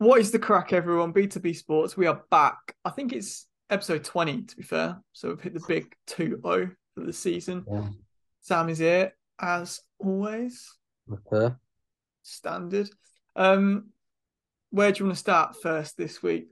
[0.00, 1.12] What is the crack, everyone?
[1.12, 2.56] B2B Sports, we are back.
[2.86, 4.98] I think it's episode 20, to be fair.
[5.12, 7.66] So we've hit the big 2 0 for the season.
[7.70, 7.86] Yeah.
[8.40, 10.74] Sam is here, as always,
[11.12, 11.54] Okay.
[12.22, 12.88] standard.
[13.36, 13.90] Um,
[14.70, 16.48] where do you want to start first this week?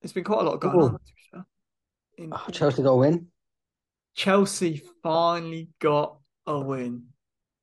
[0.00, 0.82] There's been quite a lot going Ooh.
[0.84, 1.46] on, to be fair.
[2.16, 3.26] In- Oh, Chelsea got a win.
[4.14, 7.08] Chelsea finally got a win.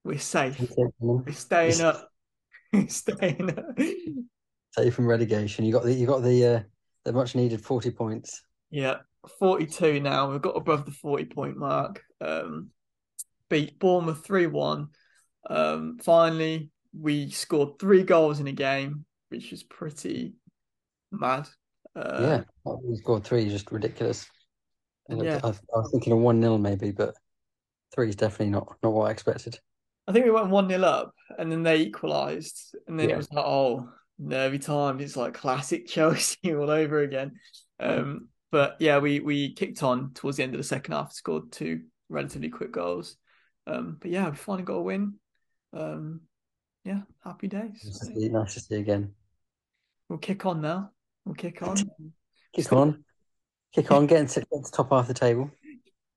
[0.03, 0.61] We're safe.
[0.99, 2.07] We're staying up.
[2.71, 3.79] We're staying up.
[4.75, 5.65] Safe from relegation.
[5.65, 6.59] You got the you got the uh,
[7.05, 8.41] the much needed forty points.
[8.71, 8.97] Yeah,
[9.39, 10.31] 42 now.
[10.31, 12.03] We've got above the 40 point mark.
[12.19, 12.69] Um,
[13.49, 14.87] beat Bournemouth 3 1.
[15.49, 20.33] Um, finally, we scored three goals in a game, which is pretty
[21.11, 21.47] mad.
[21.95, 24.27] Uh, yeah, we scored three, just ridiculous.
[25.09, 25.39] And Yeah.
[25.43, 27.13] I, I was thinking of one 0 maybe, but
[27.93, 29.59] three is definitely not not what I expected.
[30.07, 32.75] I think we went 1 0 up and then they equalised.
[32.87, 35.01] And then it was like, oh, nervy times.
[35.01, 37.33] It's like classic Chelsea all over again.
[37.79, 41.51] Um, but yeah, we, we kicked on towards the end of the second half, scored
[41.51, 43.17] two relatively quick goals.
[43.65, 45.15] Um, but yeah, we finally got a win.
[45.75, 46.21] Um,
[46.83, 47.81] yeah, happy days.
[47.83, 49.13] Nice to see, nice to see again.
[50.09, 50.91] We'll kick on now.
[51.25, 51.77] We'll kick on.
[52.55, 53.03] Kick on,
[53.73, 55.49] kick on, get into, get to top half the table.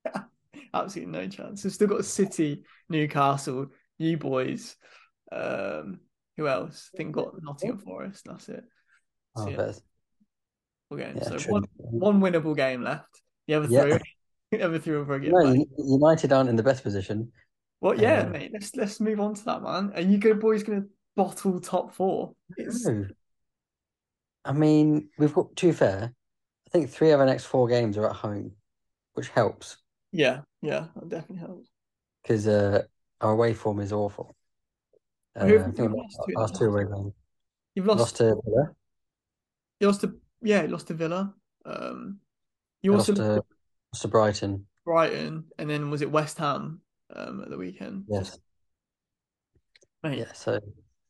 [0.75, 1.65] Absolutely no chance.
[1.65, 4.77] We've still got City, Newcastle, you boys.
[5.33, 6.01] Um,
[6.37, 6.91] who else?
[6.95, 8.25] I think got Nottingham Forest.
[8.27, 8.65] That's it.
[9.37, 9.81] Oh, So, yeah, but-
[10.89, 11.17] full game.
[11.17, 11.53] yeah, so true.
[11.53, 13.21] one one winnable game left.
[13.49, 13.83] The other Yeah.
[13.83, 13.99] three,
[14.53, 15.57] the other three will probably No, back.
[15.57, 17.33] U- United aren't in the best position.
[17.81, 18.51] Well, yeah, uh, mate.
[18.53, 19.93] Let's let's move on to that, man.
[19.95, 22.33] Are you good boys going to bottle top four?
[22.57, 23.07] It's, No.
[24.45, 26.13] I mean, we've got to be fair.
[26.67, 28.53] I think three of our next four games are at home,
[29.15, 29.79] which helps
[30.13, 31.69] yeah, yeah, that definitely helps.
[32.23, 32.83] because uh,
[33.21, 34.36] our away form is awful.
[35.37, 37.13] Uh, Who have you think lost to in last the two away.
[37.75, 38.71] You've lost, Lost to Villa.
[39.81, 41.35] you lost to yeah, you lost to Villa.
[41.65, 42.21] Um,
[42.83, 43.33] you Lost also to,
[43.93, 44.67] lost to Brighton.
[44.85, 46.81] Brighton, and then was it West Ham
[47.15, 48.05] um, at the weekend?
[48.09, 48.39] Yes.
[50.03, 50.33] Mate, Yeah.
[50.33, 50.61] So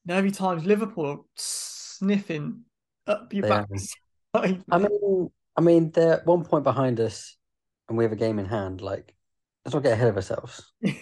[0.05, 0.65] nervy times.
[0.65, 2.63] Liverpool are sniffing
[3.07, 3.89] up your backside.
[4.71, 7.37] I mean, I mean, they're one point behind us,
[7.89, 8.81] and we have a game in hand.
[8.81, 9.15] Like,
[9.65, 10.73] let's not get ahead of ourselves.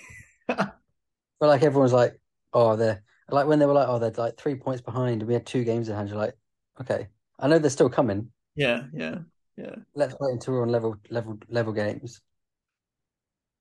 [1.41, 2.19] But like everyone's like,
[2.55, 5.35] oh, they're like when they were like, oh, they're like three points behind, and we
[5.35, 6.09] had two games in hand.
[6.09, 6.37] You're like,
[6.81, 7.09] okay,
[7.39, 8.31] I know they're still coming.
[8.55, 9.19] yeah, yeah,
[9.57, 9.77] yeah.
[9.95, 12.21] Let's wait until we're on level level level games.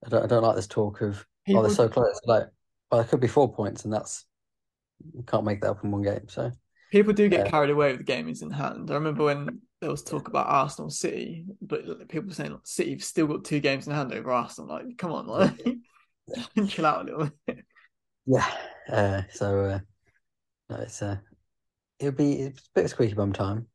[0.06, 2.20] I don't I don't like this talk of oh they're so close.
[2.26, 2.48] Like,
[2.92, 4.26] well, it could be four points, and that's
[5.14, 6.28] you can't make that up in one game.
[6.28, 6.52] So
[6.92, 7.50] people do get Yeah.
[7.52, 8.92] carried away with the game in hand.
[8.92, 12.92] I remember when there was talk about Arsenal City, but people were saying like, City
[12.92, 14.70] have still got two games in hand over Arsenal.
[14.70, 15.60] Like, come on, like,
[16.68, 17.66] chill out a little bit.
[18.26, 18.52] Yeah,
[18.92, 19.80] uh, so uh,
[20.70, 21.18] no, it's uh,
[22.00, 23.68] it'll be it's a bit of squeaky bum time.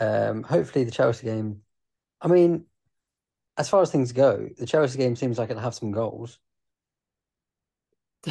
[0.00, 1.62] Um, hopefully the Chelsea game.
[2.20, 2.64] I mean,
[3.56, 6.38] as far as things go, the Chelsea game seems like it'll have some goals.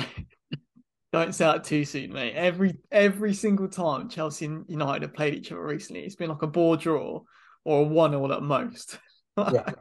[1.13, 2.33] Don't say that too soon, mate.
[2.33, 6.41] Every every single time Chelsea and United have played each other recently, it's been like
[6.41, 7.21] a ball draw
[7.63, 8.99] or a one all at most.
[9.53, 9.71] Yeah.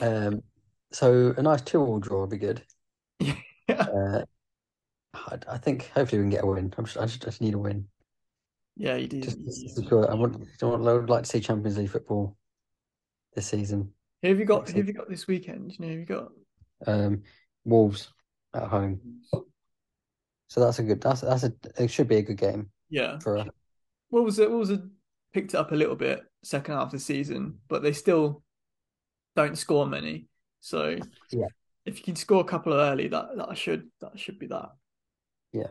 [0.00, 0.42] Um,
[0.90, 2.64] so a nice two-all draw would be good.
[3.68, 3.86] Yeah.
[3.86, 4.24] Uh,
[5.14, 6.72] I, I think hopefully we can get a win.
[6.76, 7.86] I'm just, I just, I just need a win.
[8.76, 9.20] Yeah, you do.
[9.20, 9.50] Just do.
[9.68, 10.10] secure.
[10.10, 12.36] I want, I want, I would like to see Champions League football
[13.34, 13.92] this season.
[14.22, 14.68] Who have you got?
[14.68, 15.72] Who have you got this weekend?
[15.72, 16.28] You know who you got?
[16.86, 17.22] Um,
[17.64, 18.08] Wolves
[18.54, 19.00] at home.
[20.48, 21.00] So that's a good.
[21.00, 21.52] That's that's a.
[21.78, 23.18] It should be a good game Yeah.
[23.18, 23.48] for us.
[24.08, 24.50] What was it?
[24.50, 24.80] What was it?
[25.34, 28.42] Picked it up a little bit second half of the season, but they still
[29.34, 30.28] don't score many.
[30.60, 30.98] So
[31.30, 31.46] Yeah.
[31.86, 34.70] if you can score a couple of early, that that should that should be that.
[35.52, 35.68] Yeah.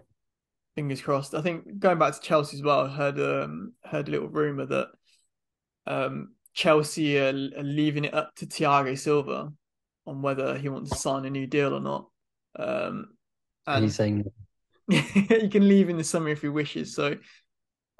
[0.76, 1.34] Fingers crossed.
[1.34, 4.66] I think going back to Chelsea as well, I heard um heard a little rumor
[4.68, 4.88] that
[5.86, 9.52] um Chelsea are, are leaving it up to Thiago Silva
[10.06, 12.08] on whether he wants to sign a new deal or not.
[12.58, 13.14] Um,
[13.68, 14.24] And he's saying
[14.90, 16.96] he can leave in the summer if he wishes.
[16.96, 17.18] So,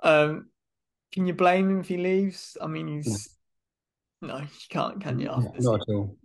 [0.04, 0.50] um,
[1.12, 2.58] can you blame him if he leaves?
[2.62, 3.30] I mean, he's
[4.22, 5.30] no, you can't, can you?
[5.30, 6.16] After not at all.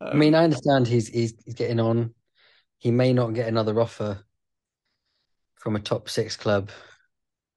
[0.00, 2.14] I Um, mean, I understand he's he's he's getting on.
[2.78, 4.24] He may not get another offer
[5.62, 6.70] from a top six club,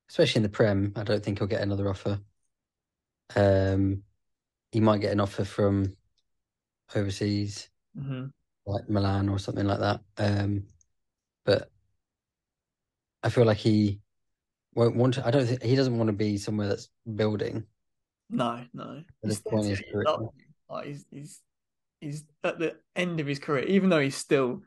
[0.09, 0.93] especially in the Prem.
[0.95, 2.19] I don't think he'll get another offer.
[3.35, 4.03] Um,
[4.71, 5.97] he might get an offer from
[6.95, 7.67] overseas,
[7.97, 8.31] mhm.
[8.67, 10.01] like Milan or something like that.
[10.17, 10.67] Um,
[11.45, 11.71] but
[13.23, 14.01] I feel like he
[14.75, 15.25] won't want to.
[15.25, 17.65] I don't think he doesn't want to be somewhere that's building.
[18.29, 19.01] no, no.
[19.23, 20.05] He's point in his career.
[20.07, 20.29] years.
[20.69, 21.41] Like, he's he's
[22.01, 24.61] he's at the end of his career, even though he's still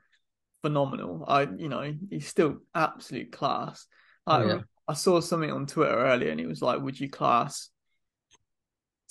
[0.62, 1.24] phenomenal.
[1.26, 3.86] I, you know, he's still absolute class.
[4.26, 4.60] I, Oh, yeah.
[4.86, 7.68] I saw something on Twitter earlier, and it was like, would you class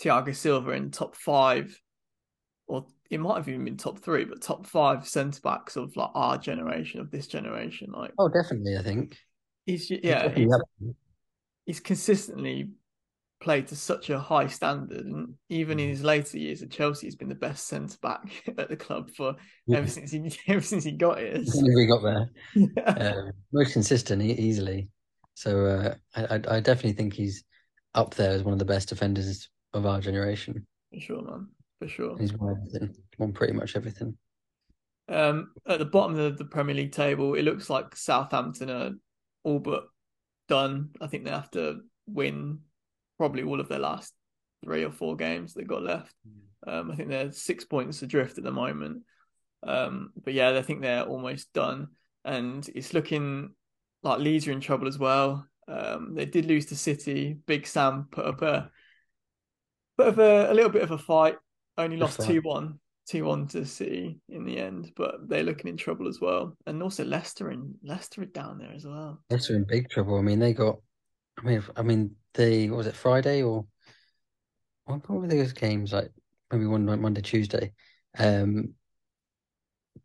[0.01, 1.79] Thiago Silva in top five,
[2.67, 6.09] or it might have even been top three, but top five centre backs of like
[6.15, 7.91] our generation, of this generation?
[7.91, 9.17] Like, oh, definitely, I think.
[9.65, 10.49] He's yeah, he's,
[11.65, 12.71] he's consistently
[13.39, 17.15] played to such a high standard, and even in his later years at Chelsea, he's
[17.15, 18.21] been the best centre back
[18.57, 19.35] at the club for
[19.65, 19.77] yeah.
[19.77, 21.47] ever since he ever since he got it.
[21.53, 23.13] Whenever he got there, yeah.
[23.15, 24.89] um, most consistent easily.
[25.35, 27.43] So uh, I, I definitely think he's
[27.93, 30.65] up there as one of the best defenders of our generation.
[30.93, 31.47] For sure, man.
[31.79, 32.17] For sure.
[32.17, 32.95] He's won everything.
[33.19, 34.17] Won pretty much everything.
[35.09, 38.91] Um, at the bottom of the Premier League table, it looks like Southampton are
[39.43, 39.85] all but
[40.49, 40.89] done.
[40.99, 42.59] I think they have to win
[43.17, 44.13] probably all of their last
[44.63, 46.13] three or four games they got left.
[46.65, 49.03] Um, I think they're six points adrift at the moment.
[49.63, 51.87] Um, but yeah, I think they're almost done.
[52.25, 53.53] And it's looking
[54.03, 55.47] like Leeds are in trouble as well.
[55.67, 57.37] Um, they did lose to City.
[57.45, 58.69] Big Sam put up a
[59.97, 61.35] bit of a, a little bit of a fight.
[61.77, 65.77] Only lost two one, two one to City in the end, but they're looking in
[65.77, 66.57] trouble as well.
[66.65, 69.21] And also Leicester and Leicester are down there as well.
[69.29, 70.17] Leicester in big trouble.
[70.17, 70.77] I mean, they got.
[71.39, 73.65] I mean, I mean, the what was it Friday or
[74.85, 76.11] what were those games like?
[76.51, 77.73] Maybe one Monday, Tuesday.
[78.17, 78.73] Um,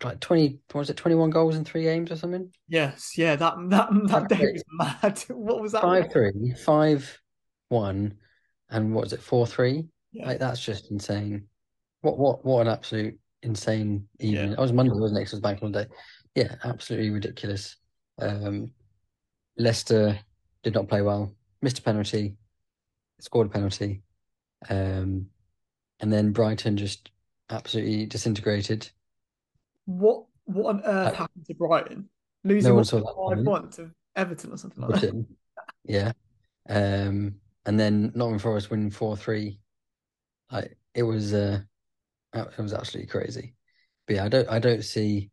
[0.02, 0.58] like twenty.
[0.72, 0.96] What was it?
[0.96, 2.50] Twenty one goals in three games or something.
[2.66, 3.36] Yes, yeah.
[3.36, 5.22] That that that day was mad.
[5.28, 5.82] What was that?
[5.82, 7.20] Five three, five
[7.68, 8.14] one,
[8.70, 9.22] and what was it?
[9.22, 9.84] Four three.
[10.10, 10.26] Yeah.
[10.26, 11.46] Like that's just insane.
[12.00, 14.48] What what what an absolute insane evening.
[14.48, 14.52] Yeah.
[14.54, 15.22] It was Monday, wasn't it?
[15.22, 15.86] It was bank holiday.
[16.34, 17.76] Yeah, absolutely ridiculous.
[18.18, 18.72] Um,
[19.56, 20.18] Leicester
[20.62, 22.36] did not play well missed a penalty,
[23.20, 24.02] scored a penalty,
[24.68, 25.26] um,
[26.00, 27.10] and then Brighton just
[27.50, 28.90] absolutely disintegrated.
[29.86, 32.08] What what on earth uh, happened to Brighton?
[32.44, 35.26] Losing no one saw that five one to Everton or something like that.
[35.84, 36.12] yeah,
[36.68, 39.60] um, and then Nottingham Forest winning four three.
[40.50, 41.60] Like it was, uh,
[42.34, 43.54] it was absolutely crazy.
[44.06, 45.30] But yeah, I don't, I don't see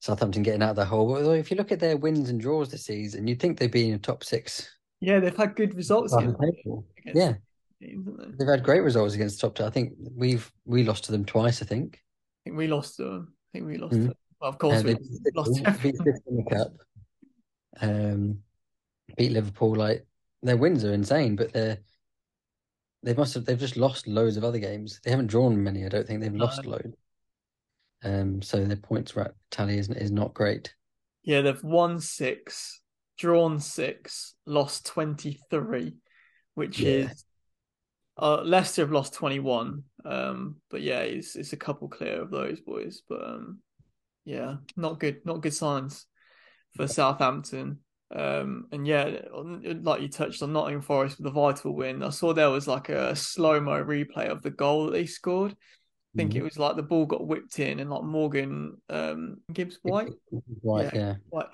[0.00, 1.16] Southampton getting out of the hole.
[1.16, 3.88] Although if you look at their wins and draws this season, you'd think they'd be
[3.88, 4.68] in a top six
[5.00, 6.14] yeah, they've had good results.
[6.14, 7.34] Yeah,
[7.80, 8.06] teams,
[8.38, 8.44] they?
[8.44, 9.64] have had great results against top two.
[9.64, 11.62] I think we've we lost to them twice.
[11.62, 11.96] I think.
[11.96, 13.32] I think we lost to them.
[13.32, 13.94] I think we lost.
[13.94, 14.08] Mm-hmm.
[14.08, 14.96] To, well, of course, uh, we
[15.34, 15.56] lost.
[15.56, 16.72] To beat in the cup.
[17.80, 18.40] Um,
[19.16, 19.74] beat Liverpool.
[19.74, 20.06] Like
[20.42, 21.78] their wins are insane, but they're
[23.02, 25.00] they must have they've just lost loads of other games.
[25.04, 25.84] They haven't drawn many.
[25.84, 26.44] I don't think they've no.
[26.44, 26.96] lost loads.
[28.02, 29.14] Um, so their points
[29.50, 30.74] tally is is not great.
[31.22, 32.80] Yeah, they've won six,
[33.20, 35.94] drawn six, lost 23,
[36.54, 36.90] which yeah.
[36.90, 37.24] is
[38.16, 39.84] uh, Leicester have lost 21.
[40.06, 43.02] Um, but yeah, it's it's a couple clear of those boys.
[43.06, 43.58] But um,
[44.24, 46.06] yeah, not good, not good signs
[46.74, 47.80] for Southampton.
[48.12, 52.02] Um, and yeah, like you touched on Nottingham Forest with a vital win.
[52.02, 55.52] I saw there was like a slow mo replay of the goal that they scored.
[55.52, 56.40] I think mm-hmm.
[56.40, 60.08] it was like the ball got whipped in and like Morgan um, Gibbs White.
[60.62, 61.00] White, yeah.
[61.00, 61.14] yeah.
[61.28, 61.46] White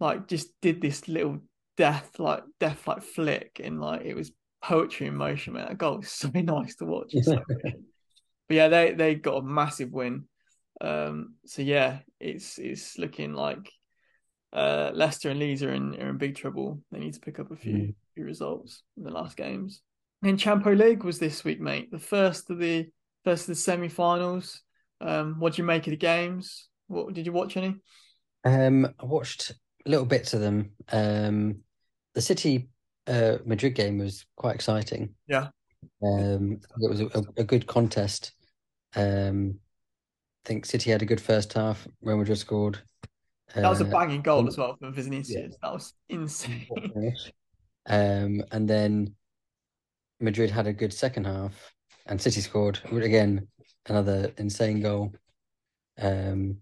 [0.00, 1.38] like just did this little
[1.76, 4.32] death like death like flick and like it was
[4.62, 5.66] poetry in motion man.
[5.68, 7.38] That goal was so nice to watch so
[8.48, 10.24] but yeah they they got a massive win.
[10.80, 13.70] Um so yeah it's it's looking like
[14.52, 16.82] uh Leicester and Leeds are in are in big trouble.
[16.90, 17.94] They need to pick up a few, mm.
[18.14, 19.82] few results in the last games.
[20.22, 21.90] And Champions League was this week mate.
[21.90, 22.88] The first of the
[23.24, 24.62] first of the semi-finals.
[25.00, 26.68] Um what do you make of the games?
[26.88, 27.76] What did you watch any?
[28.44, 29.52] Um I watched
[29.86, 30.70] little bits of them.
[30.92, 31.60] Um,
[32.14, 32.68] the City
[33.06, 35.14] uh, Madrid game was quite exciting.
[35.26, 35.48] Yeah.
[36.02, 38.32] Um, it was a, a, good contest.
[38.94, 39.58] Um,
[40.44, 41.86] I think City had a good first half.
[42.02, 42.78] Real Madrid scored.
[43.54, 45.52] That was a uh, banging goal as well from Vinicius.
[45.52, 45.56] Yeah.
[45.62, 46.66] That was insane.
[47.86, 49.14] Um, and then
[50.20, 51.74] Madrid had a good second half,
[52.06, 53.48] and City scored again
[53.86, 55.12] another insane goal.
[55.98, 56.58] Um,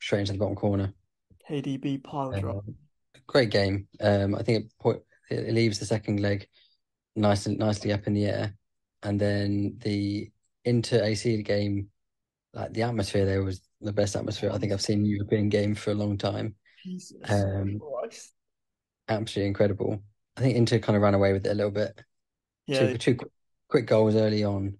[0.00, 0.92] straight into the bottom corner.
[1.48, 2.64] KDB pile drop.
[2.66, 2.74] Um,
[3.26, 3.88] great game.
[4.00, 6.46] Um, I think it, it leaves the second leg
[7.16, 8.54] nice and nicely up in the air,
[9.02, 10.30] and then the
[10.64, 11.88] Inter AC game,
[12.54, 15.90] like the atmosphere there was the best atmosphere I think I've seen European game for
[15.90, 16.54] a long time.
[16.84, 17.80] Jesus um,
[19.08, 20.02] absolutely incredible.
[20.36, 22.00] I think Inter kind of ran away with it a little bit.
[22.66, 23.18] Yeah, two, two
[23.68, 24.76] quick goals early on,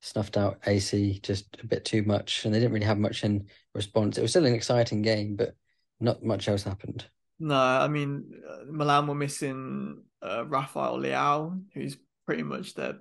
[0.00, 3.46] snuffed out AC just a bit too much, and they didn't really have much in
[3.74, 4.18] response.
[4.18, 5.54] It was still an exciting game, but
[6.00, 7.06] not much else happened.
[7.38, 12.98] No, I mean uh, Milan were missing uh, Rafael Leao, who's pretty much their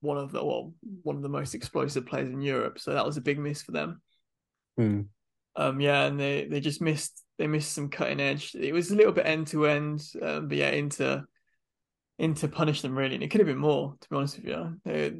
[0.00, 2.78] one of the well one of the most explosive players in Europe.
[2.78, 4.00] So that was a big miss for them.
[4.76, 5.02] Hmm.
[5.56, 8.54] Um, yeah, and they they just missed they missed some cutting edge.
[8.54, 11.24] It was a little bit end to end, but yeah, into
[12.18, 13.94] into punish them really, and it could have been more.
[14.00, 15.12] To be honest with you, they,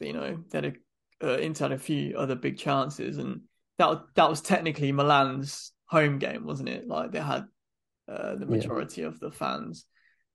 [0.00, 0.76] you know, they had
[1.22, 3.42] a, uh, Inter had a few other big chances, and
[3.78, 6.86] that that was technically Milan's home game, wasn't it?
[6.86, 7.44] Like they had
[8.08, 9.08] uh, the majority yeah.
[9.08, 9.86] of the fans,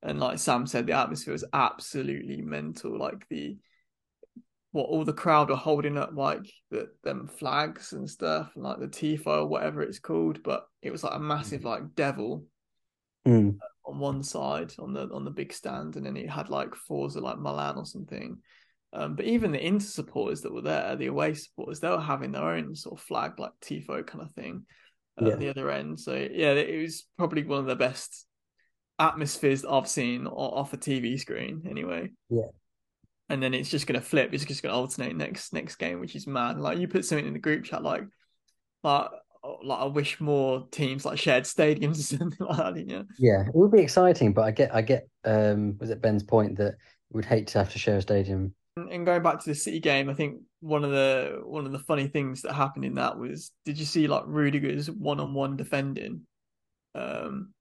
[0.02, 2.98] and like Sam said, the atmosphere was absolutely mental.
[2.98, 3.58] Like the
[4.72, 8.80] what all the crowd were holding up like the, them flags and stuff, and like
[8.80, 12.46] the tifo or whatever it's called, but it was like a massive like devil
[13.28, 13.58] mm.
[13.86, 17.20] on one side on the on the big stand, and then it had like Forza
[17.20, 18.38] like Milan or something.
[18.94, 22.34] Um, but even the Inter supporters that were there, the away supporters, they were having
[22.34, 24.81] their own sort of flag, like tifo kind of thing, uh,
[25.28, 25.34] yeah.
[25.34, 26.00] at the other end.
[26.00, 28.26] So yeah, it was probably one of the best
[29.00, 32.10] atmospheres I've seen off a TV screen, anyway.
[32.30, 32.50] Yeah.
[33.30, 34.34] And then it's just gonna flip.
[34.34, 36.60] It's just gonna alternate next next game, which is mad.
[36.60, 38.04] Like you put something in the group chat, like,
[38.84, 39.10] like,
[39.64, 42.88] like I wish more teams like shared stadiums or something like that.
[42.88, 43.04] Yeah.
[43.18, 46.58] Yeah, it would be exciting, but I get, I get, um, was it Ben's point
[46.58, 46.76] that
[47.12, 50.10] we'd hate to have to share a stadium and going back to the City game,
[50.10, 53.52] I think one of the one of the funny things that happened in that was,
[53.66, 56.22] did you see like Rudiger's one on one defending,
[56.96, 57.54] um,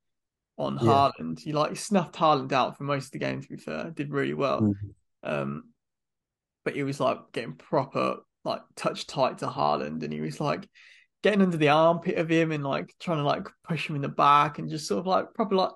[0.57, 1.11] on yeah.
[1.19, 1.41] Haaland?
[1.41, 3.41] He like snuffed Haaland out for most of the game.
[3.41, 4.61] To be fair, did really well.
[4.61, 4.89] Mm-hmm.
[5.23, 5.65] Um,
[6.65, 10.69] but he was like getting proper like touch tight to Haaland, and he was like
[11.23, 14.09] getting under the armpit of him and like trying to like push him in the
[14.09, 15.73] back and just sort of like proper like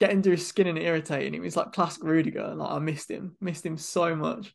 [0.00, 1.32] get under his skin and irritating.
[1.32, 2.54] He was like classic Rudiger.
[2.54, 4.54] Like I missed him, missed him so much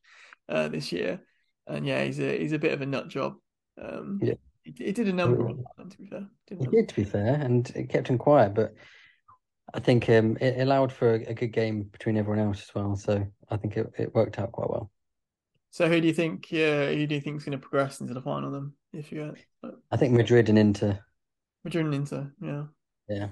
[0.50, 1.22] uh, this year.
[1.68, 3.36] And yeah, he's a he's a bit of a nut job.
[3.82, 5.92] Um, yeah, he, he, did a number on that.
[5.92, 6.90] To be fair, did he did.
[6.90, 8.74] To be fair, and it kept him quiet, but
[9.74, 12.96] I think um, it allowed for a, a, good game between everyone else as well.
[12.96, 14.92] So I think it, it worked out quite well.
[15.72, 16.52] So who do you think?
[16.52, 18.52] Yeah, who do you think is going to progress into the final?
[18.52, 21.00] Then, if you, get, I think Madrid and Inter.
[21.64, 22.64] Madrid and Inter, yeah,
[23.08, 23.28] yeah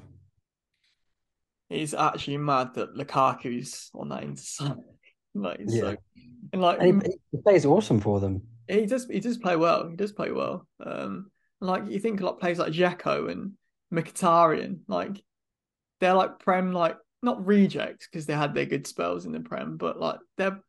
[1.72, 4.76] it's actually mad that Lukaku's on that Inter
[5.34, 5.82] like, yeah.
[5.82, 5.98] so,
[6.54, 8.42] and like and he, he, plays awesome for them.
[8.68, 9.08] He does.
[9.08, 9.90] He does play well.
[9.90, 10.68] He does play well.
[10.84, 13.54] Um, like you think a like players like Dzeko and
[13.94, 15.24] Mkhitaryan, like
[16.00, 19.78] they're like Prem, like not rejects because they had their good spells in the Prem,
[19.78, 20.60] but like they're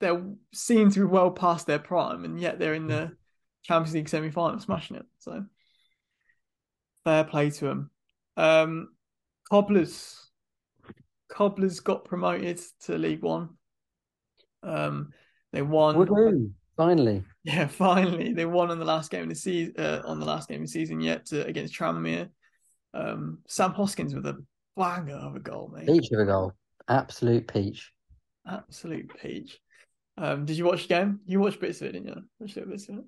[0.00, 3.12] they're seen to be well past their prime, and yet they're in the
[3.62, 5.06] Champions League semi final, smashing it.
[5.18, 5.44] So
[7.04, 7.90] fair play to them.
[8.36, 8.88] Um,
[9.50, 10.30] Cobblers
[11.28, 13.50] Cobblers got promoted to League One.
[14.62, 15.12] Um,
[15.52, 15.96] they won.
[15.96, 16.50] Woo-hoo.
[16.76, 19.74] Finally, yeah, finally they won on the last game of the season.
[19.78, 22.30] Uh, on the last game of the season, yet to, against Tranmere.
[22.94, 24.42] Um, Sam Hoskins with a
[24.74, 25.86] banger of a goal, mate.
[25.86, 26.54] Peach of a goal,
[26.88, 27.92] absolute peach.
[28.48, 29.60] Absolute peach.
[30.16, 31.20] Um, did you watch the game?
[31.26, 32.22] You watched bits of it, didn't you?
[32.38, 33.04] Watched bits of it.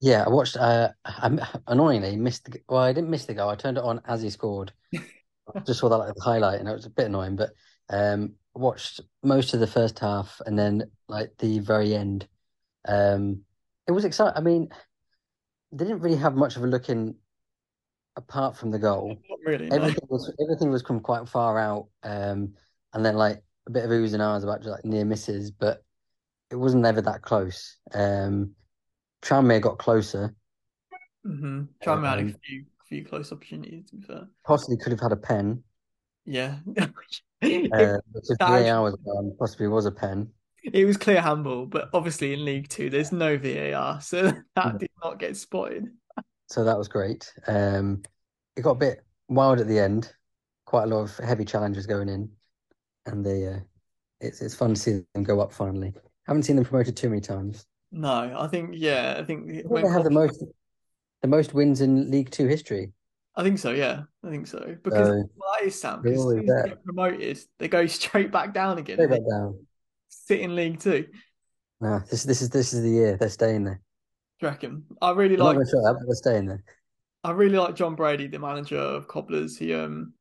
[0.00, 0.56] Yeah, I watched.
[0.56, 2.50] Uh, I annoyingly missed.
[2.50, 3.50] The, well, I didn't miss the goal.
[3.50, 4.72] I turned it on as he scored.
[4.94, 7.36] I just saw that like the highlight, and it was a bit annoying.
[7.36, 7.50] But
[7.88, 12.26] um, watched most of the first half, and then like the very end.
[12.86, 13.42] Um,
[13.86, 14.36] it was exciting.
[14.36, 14.68] I mean,
[15.72, 17.14] they didn't really have much of a look in
[18.16, 19.16] apart from the goal.
[19.28, 19.70] Not really.
[19.70, 20.16] Everything no.
[20.16, 22.54] was everything was from quite far out, um,
[22.92, 25.82] and then like a bit of oohs and ahs about just, like near misses, but
[26.50, 27.76] it wasn't ever that close.
[27.94, 28.52] Um,
[29.22, 30.34] Tranmere got closer.
[31.26, 31.62] Mm-hmm.
[31.82, 33.90] Tranmere um, had a um, few few close opportunities.
[33.90, 35.62] To be fair, possibly could have had a pen.
[36.30, 36.86] Yeah, uh,
[37.42, 40.28] if VAR was gone, possibly was a pen.
[40.62, 44.90] It was clear handball, but obviously in League Two, there's no VAR, so that did
[45.02, 45.88] not get spotted.
[46.46, 47.32] So that was great.
[47.48, 48.02] Um,
[48.56, 50.12] it got a bit wild at the end.
[50.66, 52.30] Quite a lot of heavy challenges going in,
[53.06, 53.58] and they, uh,
[54.20, 55.92] it's it's fun to see them go up finally.
[56.28, 57.66] Haven't seen them promoted too many times.
[57.90, 60.44] No, I think yeah, I think they have the most
[61.22, 62.92] the most wins in League Two history.
[63.36, 63.70] I think so.
[63.70, 64.76] Yeah, I think so.
[64.82, 66.02] Because uh, that is Sam.
[66.02, 68.96] Because they get promoted, they go straight back down again.
[68.96, 69.66] Straight back down.
[70.08, 71.06] Sit in League Two.
[71.80, 73.80] No, this this is this is the year they're staying there.
[74.40, 74.84] Do you reckon?
[75.00, 75.58] I really I'm like.
[75.58, 76.62] Not sure they're staying there.
[77.22, 79.56] I really like Jon Brady, the manager of Cobblers.
[79.56, 80.14] He um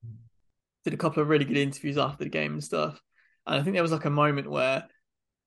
[0.83, 3.01] did a couple of really good interviews after the game and stuff.
[3.45, 4.85] And I think there was like a moment where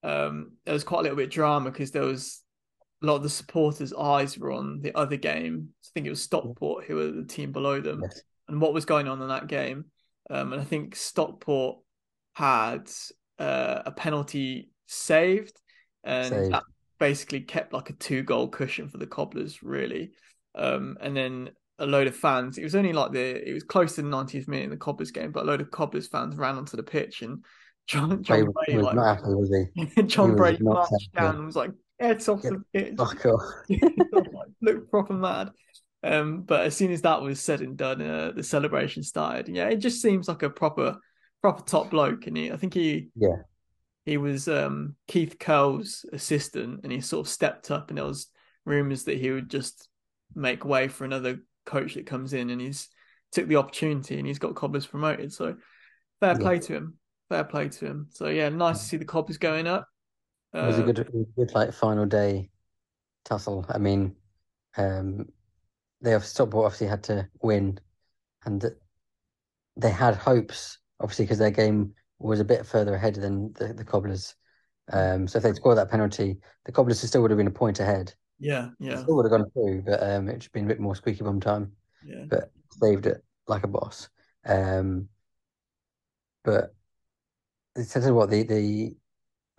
[0.03, 2.42] um there was quite a little bit of drama because there was
[3.03, 5.69] a lot of the supporters' eyes were on the other game.
[5.85, 8.23] I think it was Stockport who were the team below them, yes.
[8.49, 9.87] and what was going on in that game.
[10.31, 11.79] Um, and I think Stockport
[12.35, 12.91] had
[13.39, 15.61] uh, a penalty saved,
[16.05, 16.53] and saved.
[16.53, 16.65] that
[16.99, 20.13] basically kept like a two-goal cushion for the Cobblers, really.
[20.55, 22.59] Um, and then a load of fans.
[22.59, 25.11] It was only like the it was close to the 90th minute in the Cobblers
[25.11, 27.45] game, but a load of Cobblers fans ran onto the pitch and
[27.89, 30.03] Jon Jon Brady like, not happy, was he?
[30.05, 32.95] Jon he Brady marched down and was like, heads off the pitch.
[32.97, 33.43] Fuck off.
[34.61, 35.51] Look proper mad.
[36.05, 39.49] Um, but as soon as that was said and done, uh, the celebration started.
[39.49, 40.97] Yeah, it just seems like a proper
[41.41, 43.37] proper top bloke, and he, I think he Yeah.
[44.05, 48.29] he was um, Keith Curle's assistant, and he sort of stepped up, and there was
[48.65, 49.89] rumors that he would just
[50.35, 52.89] make way for another coach that comes in, and he's
[53.33, 55.33] took the opportunity, and he's got Cobblers promoted.
[55.33, 55.57] So
[56.21, 56.39] fair Yeah.
[56.39, 56.95] play to him,
[57.29, 58.07] fair play to him.
[58.11, 59.87] So yeah, nice to see the Cobblers going up.
[60.61, 62.51] It was a Uh, good, it good like final day
[63.25, 63.67] tussle.
[63.69, 64.17] I mean,
[64.77, 65.29] um,
[66.03, 67.81] they have Stockport obviously had to win,
[68.45, 68.65] and
[69.77, 73.85] they had hopes obviously because their game was a bit further ahead than the, the
[73.85, 74.35] Cobblers.
[74.93, 77.81] Um, so if they'd scored that penalty, the Cobblers still would have been a point
[77.81, 78.15] ahead.
[78.39, 81.25] yeah, yeah, Still would have gone through, but um, it's been a bit more squeaky
[81.25, 81.73] bum time.
[82.03, 82.27] yeah.
[82.31, 84.09] But saved it like a boss.
[84.47, 85.09] Um,
[86.45, 86.75] but
[87.77, 88.97] it says what the the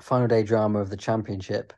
[0.01, 1.73] final day drama of the championship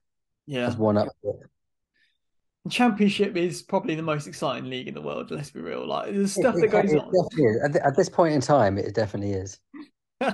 [0.46, 1.08] Yeah, has won up.
[1.24, 5.30] The Championship is probably the most exciting league in the world.
[5.30, 5.86] Let's be real.
[5.88, 7.12] Like the stuff It- that goes it on.
[7.38, 7.62] is.
[7.64, 9.60] At, at this point in time, it definitely is.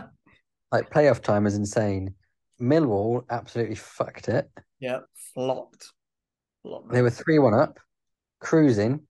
[0.73, 2.13] Like playoff time is insane.
[2.61, 4.49] Millwall absolutely fucked it.
[4.79, 4.99] Yeah,
[5.33, 5.91] flopped.
[6.63, 6.89] Flopped.
[6.93, 7.77] They were three one up,
[8.39, 9.01] cruising,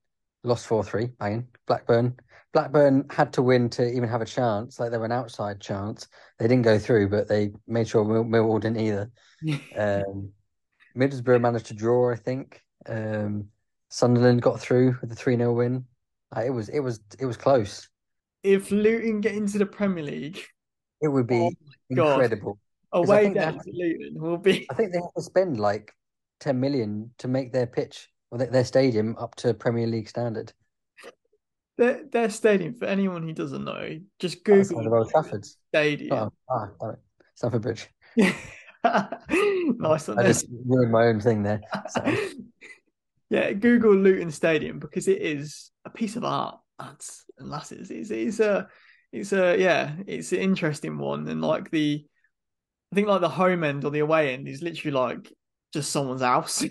[0.43, 1.45] lost four three, banging.
[1.67, 2.15] Blackburn.
[2.53, 4.79] Blackburn had to win to even have a chance.
[4.79, 6.07] Like they were an outside chance.
[6.37, 9.11] They didn't go through, but they made sure Mill- Millwall didn't either.
[9.75, 10.31] Um,
[10.95, 12.61] Middlesbrough managed to draw, I think.
[12.85, 13.47] Um,
[13.89, 15.85] Sunderland got through with a three 0 win.
[16.35, 17.87] Like, it was it was it was close.
[18.43, 20.39] if Luton get into the Premier League,
[21.01, 21.51] It would be Oh
[21.89, 22.59] incredible.
[22.93, 24.67] Away days that- Luton will be.
[24.69, 25.93] I think they have to spend like
[26.41, 30.51] 10 million to make their pitch or their stadium up to Premier League standard.
[31.81, 35.57] Their, their stadium, for anyone who doesn't know, just Google Old Trafford's.
[35.69, 36.15] stadium.
[36.15, 36.99] Oh, ah, damn it.
[37.33, 37.89] Stamford Bridge.
[38.85, 40.19] nice one.
[40.19, 41.59] I just ruined my own thing there.
[41.89, 42.17] Sorry.
[43.31, 47.89] yeah, Google Luton Stadium because it is a piece of art, lads and lasses.
[47.89, 48.67] It's, it's a,
[49.11, 52.05] it's a, yeah, it's an interesting one, and like the,
[52.91, 55.33] I think like the home end or the away end is literally like
[55.73, 56.63] just someone's house,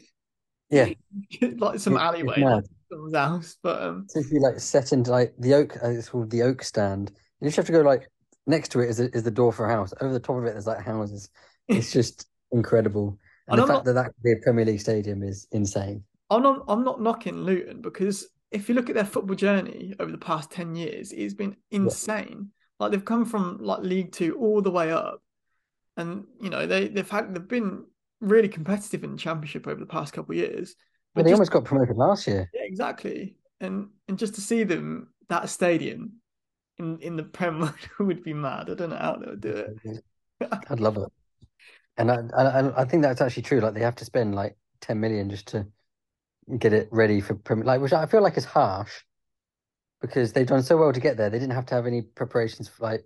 [0.70, 0.90] Yeah,
[1.58, 3.56] like some alleyway, someone's house.
[3.62, 6.42] But um, So if you like set into like the oak, uh, it's called the
[6.42, 7.12] oak stand.
[7.40, 8.08] You just have to go like
[8.46, 9.92] next to it is, a, is the door for a house.
[10.00, 11.28] Over the top of it, there's like houses.
[11.68, 13.18] It's just incredible.
[13.48, 15.46] And And the I'm fact not- that that could be a Premier League stadium is
[15.52, 16.04] insane.
[16.30, 20.12] I'm not, I'm not knocking Luton because if you look at their football journey over
[20.12, 22.50] the past ten years, it's been insane.
[22.78, 25.22] Like they've come from like League Two all the way up,
[25.96, 27.84] and you know they they've had they've been
[28.20, 30.76] really competitive in the Championship over the past couple of years.
[31.14, 32.50] But they just, almost got promoted last year.
[32.52, 36.20] yeah, exactly, and and just to see them that stadium
[36.78, 38.70] in in the Prem would be mad.
[38.70, 39.50] I don't know how they would do
[39.84, 40.04] it.
[40.70, 41.08] I'd love it.
[41.96, 43.60] And I, I I think that's actually true.
[43.60, 45.66] Like they have to spend like 10 million just to
[46.58, 49.02] get it ready for Premier like which I feel like is harsh
[50.00, 51.30] because they've done so well to get there.
[51.30, 53.04] They didn't have to have any preparations for like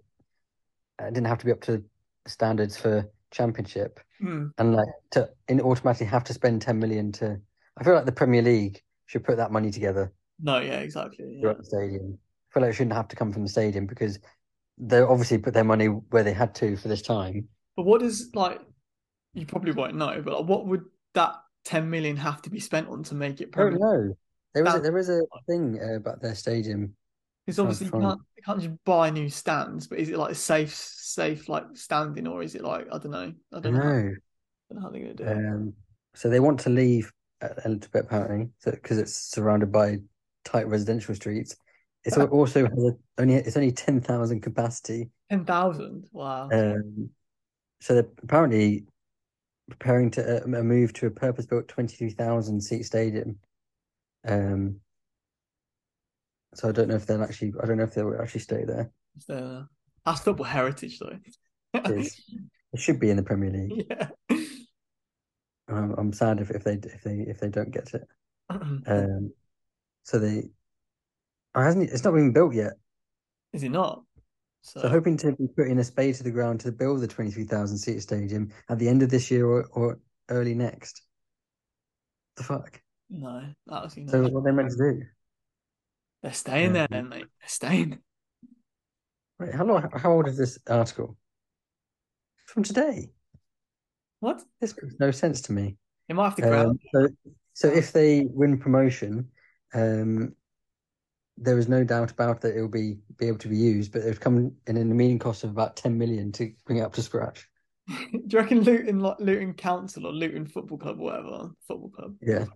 [0.99, 1.83] uh, didn't have to be up to
[2.27, 4.47] standards for championship Hmm.
[4.59, 7.41] and like to in automatically have to spend 10 million to
[7.77, 11.27] I feel like the Premier League should put that money together No, yeah, exactly.
[11.35, 11.41] yeah.
[11.41, 12.19] throughout the stadium.
[12.19, 14.19] I feel like it shouldn't have to come from the stadium because
[14.79, 17.49] they obviously put their money where they had to for this time.
[17.77, 18.61] But what is like?
[19.35, 20.85] You probably won't know, but like, what would
[21.15, 21.35] that
[21.65, 23.79] ten million have to be spent on to make it I don't Premier?
[23.79, 24.17] know.
[24.55, 26.95] There is a, there is a thing uh, about their stadium.
[27.45, 30.35] Because Sounds obviously you can't you can't just buy new stands, but is it like
[30.37, 33.81] safe safe like standing or is it like I don't know I I don't know,
[33.83, 34.15] how, I don't
[34.71, 35.33] know how they're gonna do it.
[35.33, 35.75] Um,
[36.15, 37.13] so they want to leave
[37.65, 39.99] a, little bit apparently, because it's surrounded by
[40.45, 41.57] tight residential streets.
[42.05, 42.69] It's also
[43.19, 45.11] only it's only ten thousand capacity.
[45.31, 46.49] Ten thousand, wow.
[46.53, 47.11] Um,
[47.81, 48.85] so they're apparently
[49.69, 53.39] preparing to uh, a move to a purpose-built twenty-three thousand seat stadium.
[54.27, 54.81] Um,
[56.55, 57.55] so I don't know if they'll actually.
[57.63, 58.91] I don't know if they'll actually stay there.
[59.21, 59.65] So,
[60.05, 61.19] that's football heritage though.
[61.75, 62.13] It.
[62.75, 63.87] It should be in the Premier League.
[63.91, 64.09] yeah.
[65.69, 68.07] I'm, I'm sad if, if they if they if they don't get it.
[68.87, 69.33] Um,
[70.05, 70.51] so they,
[71.55, 72.75] oh, hasn't it's not been built yet.
[73.53, 74.03] is it not?
[74.63, 77.31] So, So hoping to be putting a spade to the ground to build the twenty
[77.31, 79.99] three thousand seat stadium at the end of this year or, or
[80.29, 81.03] early next.
[82.37, 82.83] The fuck.
[83.09, 85.03] no, that was So what are they meant to do?
[86.23, 87.27] they're staying there then, mate.
[87.41, 87.99] They're staying.
[89.39, 89.89] Wait, how long?
[89.95, 91.17] How old is this article?
[92.47, 93.11] From today.
[94.25, 94.43] What?
[94.61, 95.77] This makes no sense to me.
[96.09, 96.67] They might have to ground.
[96.71, 97.09] Um, so,
[97.53, 99.29] so if they win promotion,
[99.75, 100.35] um,
[101.37, 104.01] there is no doubt about that it will be be able to be used, but
[104.03, 106.95] it would come in an immediate cost of about ten million to bring it up
[106.95, 107.49] to scratch.
[107.87, 112.15] Do you reckon Luton like Luton Council or Luton Football Club or whatever football club?
[112.23, 112.47] Yeah,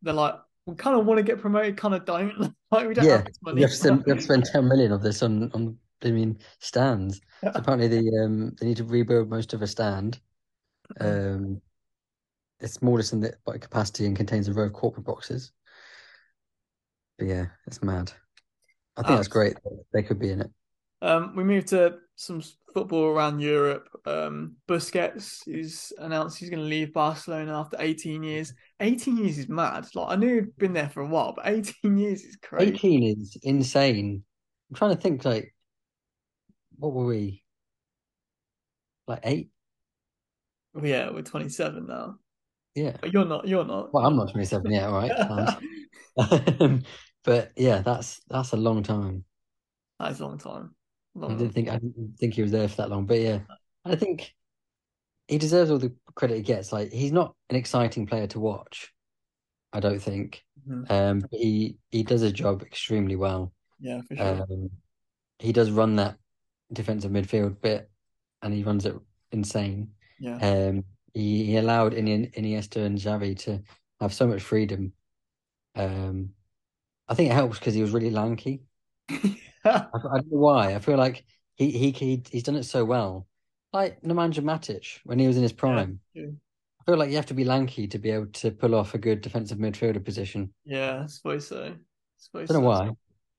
[0.00, 2.54] They're like, we kind of want to get promoted, kind of don't.
[2.70, 3.62] Like we don't Yeah, have this money.
[3.62, 6.38] have to spend, we have to spend 10 million of this on on I mean
[6.60, 7.20] stands.
[7.42, 10.20] So apparently the um they need to rebuild most of a stand.
[10.98, 11.60] Um,
[12.60, 15.52] it's smallest in the by capacity and contains a row of corporate boxes.
[17.18, 18.12] But yeah, it's mad.
[18.96, 19.56] I think that's great.
[19.92, 20.50] They could be in it.
[21.02, 22.42] Um, we moved to some
[22.74, 23.88] football around Europe.
[24.04, 28.52] Um, Busquets is announced he's going to leave Barcelona after 18 years.
[28.80, 29.86] 18 years is mad.
[29.94, 32.72] Like I knew he'd been there for a while, but 18 years is crazy.
[32.72, 34.22] 18 is insane.
[34.68, 35.54] I'm trying to think like
[36.76, 37.42] what were we?
[39.06, 39.50] Like eight?
[40.82, 42.16] Yeah, we're 27 now.
[42.74, 42.96] Yeah.
[43.00, 43.46] But you're not.
[43.48, 43.92] You're not.
[43.92, 45.56] Well, I'm not 27 yet, right?
[46.16, 46.86] sound.
[47.22, 49.24] But yeah, that's that's a long time.
[49.98, 50.74] That's a long time.
[51.22, 53.40] I didn't think I didn't think he was there for that long, but yeah,
[53.84, 54.32] I think
[55.28, 56.72] he deserves all the credit he gets.
[56.72, 58.92] Like he's not an exciting player to watch,
[59.72, 60.42] I don't think.
[60.66, 60.90] Mhm.
[60.90, 63.52] Um, but he he does his job extremely well.
[63.80, 64.42] Yeah, for sure.
[64.42, 64.70] Um,
[65.38, 66.16] he does run that
[66.72, 67.90] defensive midfield bit,
[68.40, 68.94] and he runs it
[69.32, 69.90] insane.
[70.20, 70.36] Yeah.
[70.36, 73.62] Um, he, he allowed Ini- Iniesta and Xavi to
[74.00, 74.92] have so much freedom.
[75.74, 76.30] Um,
[77.08, 78.62] I think it helps because he was really lanky.
[79.10, 79.26] I,
[79.64, 80.74] I don't know why.
[80.74, 81.24] I feel like
[81.56, 83.26] he he he he's done it so well.
[83.72, 86.00] Like Nemanja Matic when he was in his prime.
[86.14, 86.26] yeah.
[86.80, 88.98] I feel like you have to be lanky to be able to pull off a
[88.98, 90.52] good defensive midfielder position.
[90.64, 91.64] Yeah, I suppose so.
[91.64, 91.74] I
[92.18, 92.84] suppose I don't know so.
[92.84, 92.90] why.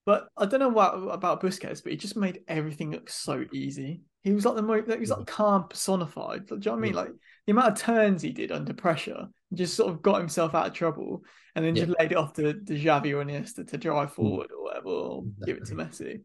[0.05, 4.01] But I don't know what about Busquets, but he just made everything look so easy.
[4.23, 6.47] He was like the most, he was like calm personified.
[6.47, 6.93] Do you know what I mean?
[6.93, 6.99] Yeah.
[6.99, 7.09] Like
[7.45, 10.73] the amount of turns he did under pressure, just sort of got himself out of
[10.73, 11.23] trouble,
[11.55, 11.85] and then Yeah.
[11.85, 15.23] just laid it off to, to Xavi or Iniesta to drive forward or whatever, or
[15.45, 16.21] give it to Messi.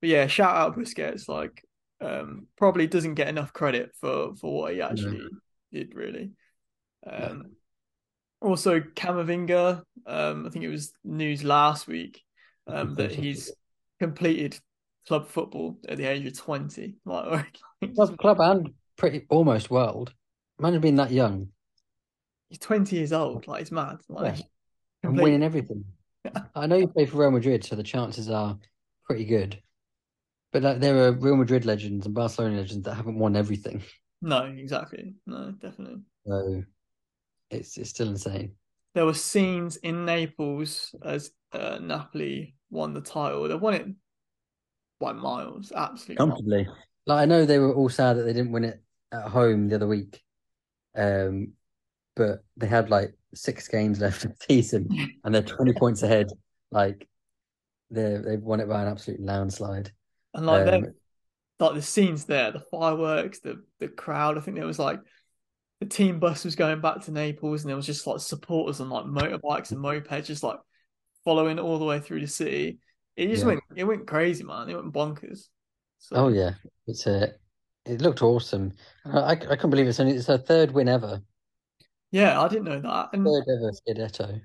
[0.00, 1.28] But yeah, shout out Busquets.
[1.28, 1.64] Like,
[2.00, 5.22] um, probably doesn't get enough credit for for what he actually
[5.72, 5.94] did.
[5.94, 6.32] Really.
[7.06, 7.52] Um,
[8.40, 9.82] also Camavinga.
[10.06, 12.20] Um, I think it was news last week
[12.66, 13.52] um, that he's
[14.00, 14.58] completed
[15.06, 16.96] club football at the age of 20.
[17.04, 17.58] Like,
[17.94, 20.12] Club, club and pretty almost world.
[20.58, 21.48] Imagine being that young
[22.54, 23.46] he's 20 years old.
[23.46, 23.98] Like, it's mad.
[24.08, 24.44] Like, Yeah.
[25.02, 25.84] and winning everything.
[26.54, 28.56] I know you play for Real Madrid, so the chances are
[29.06, 29.60] pretty good.
[30.52, 33.82] But like, there are Real Madrid legends and Barcelona legends that haven't won everything.
[34.22, 35.14] No, exactly.
[35.26, 36.00] No, definitely.
[36.26, 36.62] So
[37.50, 38.52] it's it's still insane.
[38.94, 43.48] There were scenes in Naples as uh, Napoli won the title.
[43.48, 43.86] They won it
[45.00, 46.16] by miles, absolutely.
[46.16, 46.68] Comfortably.
[47.06, 49.76] Like I know they were all sad that they didn't win it at home the
[49.76, 50.22] other week.
[50.96, 51.52] Um,
[52.16, 54.88] but they had like six games left of the season
[55.24, 56.28] and they're 20 points ahead.
[56.70, 57.06] Like
[57.90, 59.92] they they've won it by an absolute landslide.
[60.32, 60.86] And like, Um,
[61.60, 64.38] like the scenes there, the fireworks, the the crowd.
[64.38, 65.00] I think there was like
[65.80, 68.88] the team bus was going back to Naples, and there was just like supporters on
[68.88, 70.58] like motorbikes and mopeds, just like
[71.24, 72.80] following all the way through the city.
[73.16, 73.48] It just Yeah.
[73.48, 74.68] went, it went crazy, man.
[74.70, 75.48] It went bonkers.
[75.98, 76.54] So Oh yeah,
[76.86, 77.34] it's a
[77.86, 78.72] it looked awesome.
[79.04, 81.22] I I, couldn't believe it's only it's her third win ever,
[82.10, 84.40] yeah, I didn't know that, and third ever Scudetto.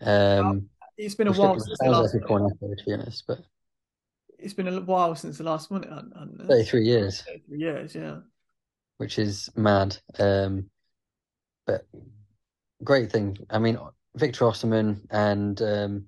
[0.00, 2.14] Um, it's been a while since the like last.
[2.14, 3.40] a cornetto, to be honest, but
[4.38, 5.84] It's been a while since the last one.
[5.84, 6.46] It hadn't, hadn't it?
[6.46, 8.20] 33 years, 33 years, yeah.
[8.98, 9.96] which is mad.
[10.18, 10.70] Um,
[11.66, 11.86] but
[12.82, 13.38] great thing.
[13.50, 13.78] I mean,
[14.16, 16.04] Victor Osimhen and um,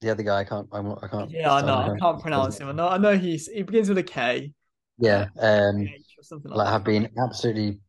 [0.00, 1.30] the other guy, I can't, I'm I can't.
[1.30, 1.92] Yeah, I know.
[1.94, 2.68] I can't pronounce him.
[2.68, 2.88] I know.
[2.88, 3.46] I know he's.
[3.46, 4.52] He begins with a K.
[4.98, 5.88] Yeah, um,
[6.22, 6.72] something like like that.
[6.72, 7.80] have been absolutely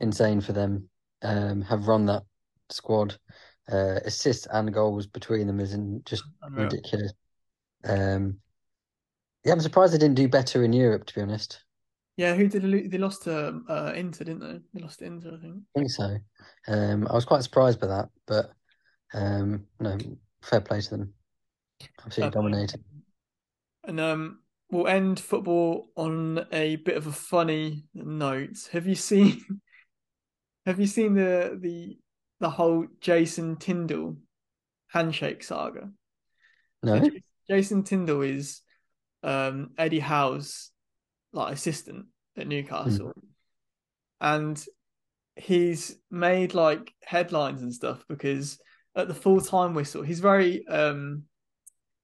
[0.00, 0.88] insane for them.
[1.22, 2.24] Um, have run that
[2.70, 3.16] squad.
[3.70, 6.64] Uh, assists and goals between them is just Unreal.
[6.64, 7.12] ridiculous.
[7.84, 8.38] Um,
[9.44, 11.64] yeah, I'm surprised they didn't do better in Europe, to be honest.
[12.16, 14.60] Yeah, who did they they lost to uh, Inter, didn't they?
[14.74, 15.56] They lost to Inter, I think.
[15.76, 16.16] I think so.
[16.68, 18.50] Um, I was quite surprised by that, but
[19.14, 19.98] um, no,
[20.42, 21.14] fair play to them.
[22.04, 22.84] Absolutely dominated.
[23.84, 24.40] And um,
[24.70, 28.68] we'll end football on a bit of a funny note.
[28.72, 29.42] Have you seen?
[30.66, 31.98] Have you seen the the
[32.40, 34.16] the whole Jason Tindall
[34.88, 35.90] handshake saga?
[36.82, 37.10] No, So
[37.48, 38.62] Jason Tindall is
[39.22, 40.70] um, Eddie Howe's
[41.32, 43.12] like assistant at Newcastle,
[44.20, 44.62] and
[45.36, 48.58] he's made like headlines and stuff because
[48.96, 51.24] at the full time whistle, he's very um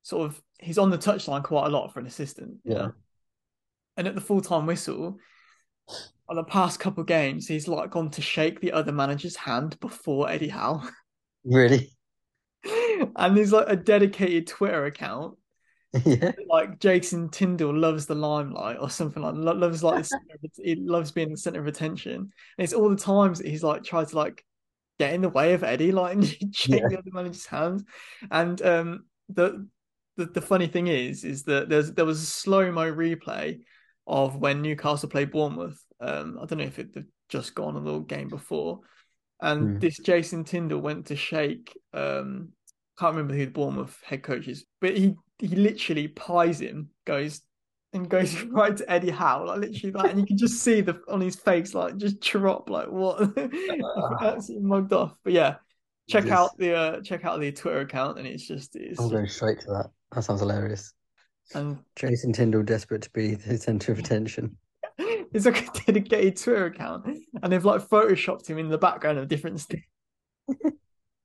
[0.03, 2.79] sort of he's on the touchline quite a lot for an assistant, you Yeah.
[2.79, 2.93] know.
[3.97, 5.19] And at the full time whistle,
[6.29, 10.31] on the past couple games, he's like gone to shake the other manager's hand before
[10.31, 10.83] Eddie Howe.
[11.45, 11.91] really?
[13.17, 15.37] and there's like a dedicated Twitter account
[16.07, 16.31] yeah.
[16.49, 20.77] like Jason Tindall loves the limelight or something like lo- loves like the of, he
[20.77, 22.15] loves being the center of attention.
[22.15, 22.31] And
[22.65, 24.45] it's all the times that he's like tried to like
[25.03, 26.89] get in the way of Eddie, like and shake Yeah.
[26.89, 27.87] the other manager's hand.
[28.31, 29.67] And um, the,
[30.17, 33.61] the the funny thing is, is that there's there was a slow mo replay
[34.07, 35.79] of when Newcastle played Bournemouth.
[36.01, 38.81] Um, I don't know if it had just gone a little game before,
[39.41, 39.79] and Hmm.
[39.79, 41.77] this Jason Tindall went to shake.
[41.93, 42.51] Um,
[42.99, 47.41] can't remember who the Bournemouth head coach is, but he he literally pies him, goes
[47.93, 51.01] and goes right to Eddie Howe, like literally that, and you can just see the
[51.09, 53.21] on his face, like just drop, like what,
[54.21, 55.17] absolutely mugged off.
[55.25, 55.57] But yeah,
[56.09, 56.33] check Yes.
[56.33, 59.61] out the uh, check out the Twitter account, and it's just it's I'm going straight
[59.61, 59.91] to that.
[60.15, 60.93] That sounds hilarious.
[61.55, 64.57] and Jason Tindall desperate to be the centre of attention.
[64.99, 67.07] it's like a dedicated Twitter account,
[67.43, 69.81] and they've like photoshopped him in the background of different stuff.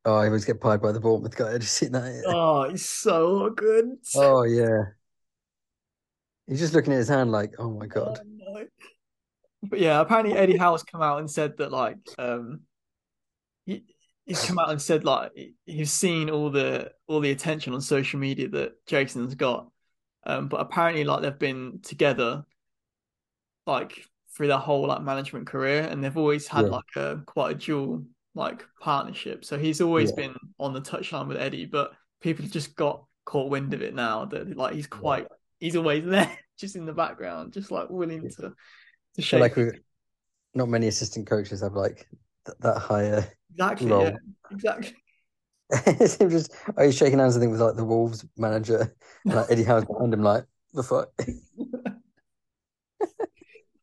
[0.05, 1.53] Oh, I always get pied by the Bournemouth guy.
[1.53, 2.23] I just seen that.
[2.27, 3.87] Oh, it's so good.
[4.15, 4.83] Oh yeah.
[6.47, 8.19] He's just looking at his hand like, oh my god.
[8.21, 8.65] Oh, no.
[9.63, 12.61] But yeah, apparently Eddie Howe's come out and said that like um
[13.65, 13.83] he,
[14.25, 15.31] he's come out and said like
[15.65, 19.69] he's seen all the all the attention on social media that Jason's got.
[20.25, 22.45] Um but apparently like they've been together
[23.65, 26.71] like through their whole like management career and they've always had Yeah.
[26.71, 28.05] like a quite a dual
[28.35, 29.43] like partnership.
[29.43, 30.27] So he's always Yeah.
[30.27, 33.93] been on the touchline with Eddie, but people have just got caught wind of it
[33.93, 35.27] now that like he's quite
[35.59, 38.53] he's always there, just in the background, just like willing to
[39.15, 39.39] to shake.
[39.41, 39.71] like we
[40.53, 42.07] not many assistant coaches have like
[42.45, 43.27] th- that higher.
[43.51, 44.03] exactly, role.
[44.03, 44.15] yeah,
[44.51, 44.95] exactly.
[45.85, 49.35] It's him just oh he's shaking hands I think with like the Wolves manager and
[49.35, 51.09] like Eddie Howe's behind him like the fuck.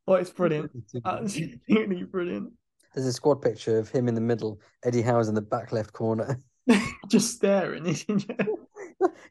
[0.07, 0.71] Oh, it's brilliant,
[1.05, 2.53] absolutely brilliant.
[2.95, 5.93] There's a squad picture of him in the middle, Eddie Howe's in the back left
[5.95, 6.41] corner.
[7.09, 7.85] just staring.
[7.87, 8.05] He's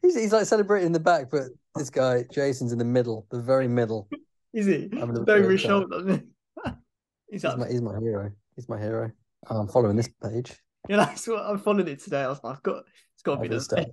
[0.02, 3.68] he's like celebrating in the back, but this guy Jason's in the middle, the very
[3.68, 4.08] middle.
[4.52, 4.88] Is he?
[4.92, 5.68] Having a Just over great his time.
[5.70, 5.86] shoulder.
[5.88, 6.70] doesn't he?
[7.30, 8.30] He's He's my, he's my hero.
[8.54, 9.10] He's my hero.
[9.50, 10.56] Oh, I'm following this page.
[10.88, 12.20] Yeah, that's what I'm following it today.
[12.22, 12.84] I was like, I've got
[13.14, 13.86] it's got to be this stuff.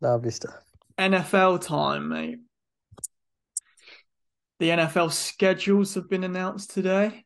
[0.00, 0.62] Lovely stuff.
[0.98, 2.38] NFL time, mate.
[4.58, 7.24] The NFL schedules have been announced today.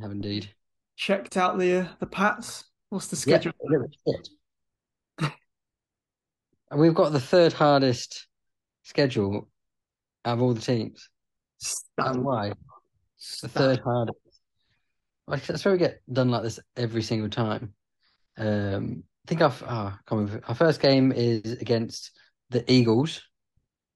[0.00, 0.48] Have indeed.
[0.96, 2.64] Checked out the uh, the Pats.
[2.90, 3.52] What's the schedule?
[3.60, 5.32] a little bit shit.
[6.70, 8.26] And we've got the third hardest
[8.84, 9.48] schedule
[10.24, 11.08] out of all the teams.
[11.98, 12.52] And why?
[13.42, 14.18] The third hardest.
[15.26, 17.74] Like, that's where we get done like this every single time.
[18.36, 20.40] Um, I think our, oh, can't remember.
[20.46, 22.10] our first game is against
[22.50, 23.22] the Eagles.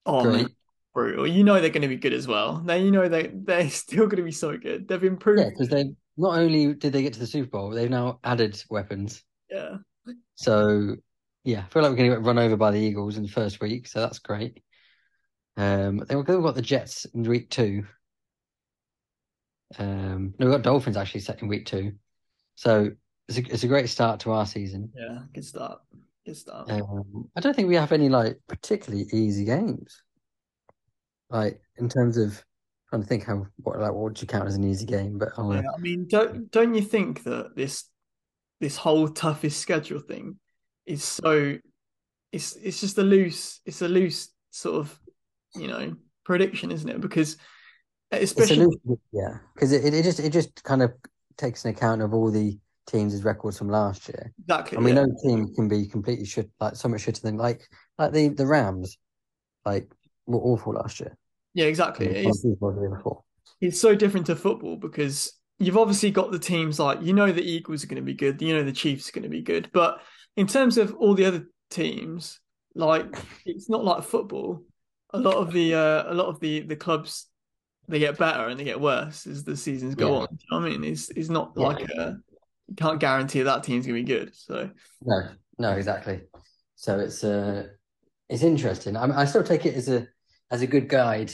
[0.07, 0.37] Oh Great.
[0.37, 0.49] man,
[0.95, 1.27] brutal.
[1.27, 2.63] You know they're going to be good as well.
[2.65, 4.89] Now you know they they're still going to be so good.
[4.89, 5.41] They've improved.
[5.41, 8.63] Yeah, because they not only did they get to the Super Bowl, they've now added
[8.71, 9.23] weapons.
[9.51, 9.77] Yeah.
[10.37, 10.97] So
[11.45, 13.29] yeah, I feel like we're going to get run over by the Eagles in the
[13.29, 14.63] first week, so that's great.
[15.59, 17.85] Um, then we've got the Jets in week two.
[19.77, 21.93] Um, no, we've got Dolphins actually set in week two,
[22.55, 22.91] so
[23.29, 24.91] it's a, it's a great start to our season.
[24.97, 25.19] Yeah.
[25.35, 25.81] Good start.
[26.25, 26.71] Good start.
[26.71, 30.01] Um, I don't think we have any like particularly easy games.
[31.29, 32.43] Like in terms of
[32.89, 35.31] trying to think how what like what would you count as an easy game, but
[35.37, 37.85] I'll, uh, Yeah, I mean, don't don't you think that this
[38.61, 40.37] this whole toughest schedule thing
[40.87, 41.59] is so
[42.31, 44.99] it's it's just a loose it's a loose sort of
[45.55, 47.01] you know prediction, isn't it?
[47.01, 47.37] Because
[48.11, 50.93] especially loose, yeah, because it, it just it just kind of
[51.37, 55.05] takes an account of all the teams' records from last year, exactly and we yeah.
[55.05, 57.63] know team can be completely shit, like so much shitter than like
[57.99, 58.99] like the the Rams,
[59.65, 59.91] like
[60.27, 61.17] were awful last year.
[61.55, 62.07] yeah exactly.
[62.07, 63.23] And It's, the Super Bowl the year before.
[63.61, 67.43] it's so different to football because you've obviously got the teams like you know the
[67.43, 69.71] Eagles are going to be good, you know the Chiefs are going to be good,
[69.73, 70.01] but
[70.37, 72.39] in terms of all the other teams,
[72.75, 73.07] like
[73.45, 74.63] it's not like football.
[75.15, 77.27] A lot of the uh, a lot of the the clubs
[77.89, 80.19] they get better and they get worse as the seasons go Yeah.
[80.21, 80.29] on.
[80.33, 80.85] You know I mean?
[80.85, 81.67] It's it's not Yeah.
[81.67, 82.19] like a,
[82.69, 84.35] you can't guarantee that team's gonna be good.
[84.35, 84.71] So
[85.03, 86.21] No, no, exactly.
[86.77, 87.69] So it's uh
[88.29, 88.97] it's interesting.
[88.97, 90.07] I mean, I still take it as a
[90.51, 91.33] as a good guide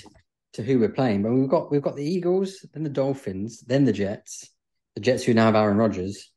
[0.53, 1.25] to who we're playing.
[1.25, 4.49] But we've got we've got the Eagles, then the Dolphins, then the Jets.
[4.95, 6.31] The Jets who now have Aaron Rodgers.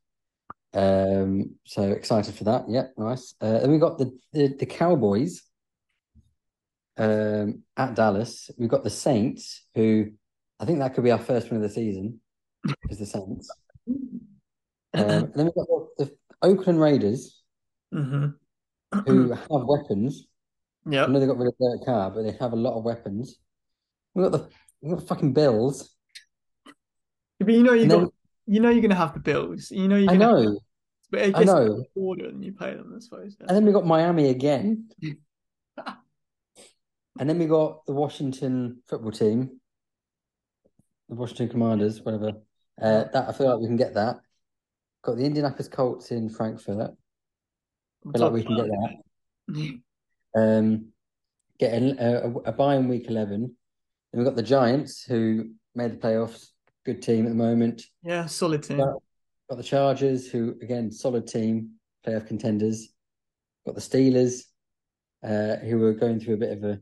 [0.74, 2.64] Um, so excited for that.
[2.68, 3.34] Yeah, nice.
[3.40, 5.42] Uh, then we got the, the the Cowboys
[6.98, 8.50] um at Dallas.
[8.58, 10.10] We've got the Saints, who
[10.60, 12.20] I think that could be our first win of the season.
[12.90, 13.48] Is the Saints.
[13.86, 14.14] Um,
[14.94, 17.42] and then we've got the, Oakland Raiders,
[17.94, 18.34] Mhm.
[19.06, 20.26] who have weapons.
[20.86, 22.84] Yeah, I know they got rid of Derek Carr, but they have a lot of
[22.84, 23.36] weapons.
[24.14, 24.48] We got the
[24.80, 25.94] we got the fucking Bills.
[27.38, 28.12] But you know you got
[28.46, 29.70] you know you're gonna have the Bills.
[29.70, 30.58] You know you're I know,
[31.10, 31.84] but I know.
[31.96, 33.36] and you play them, I suppose.
[33.38, 33.46] yeah.
[33.48, 34.88] And then we got Miami again.
[37.18, 39.60] And then we got the Washington football team,
[41.08, 42.34] the Washington Commanders, whatever.
[42.80, 44.20] Uh, that I feel like we can get that.
[45.02, 46.92] got the Indianapolis Colts in Frankfurt.
[48.06, 49.78] I feel like we can get that.
[50.36, 50.92] Um,
[51.58, 53.40] get a, a, a bye in week 11.
[53.40, 53.50] Then
[54.12, 56.48] we've got the Giants, who made the playoffs.
[56.84, 57.82] Good team at the moment.
[58.02, 58.76] Yeah, solid team.
[58.76, 59.02] Got,
[59.48, 61.70] got the Chargers, who, again, solid team,
[62.06, 62.92] playoff contenders.
[63.66, 64.42] Got the Steelers,
[65.24, 66.80] uh, who were going through a bit of a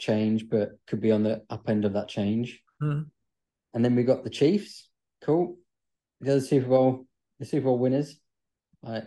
[0.00, 2.60] change, but could be on the up end of that change.
[2.80, 3.02] Hmm.
[3.74, 4.88] And then we got the Chiefs.
[5.22, 5.56] Cool.
[6.20, 7.06] The other Super Bowl,
[7.38, 8.18] the Super Bowl winners.
[8.82, 9.04] Like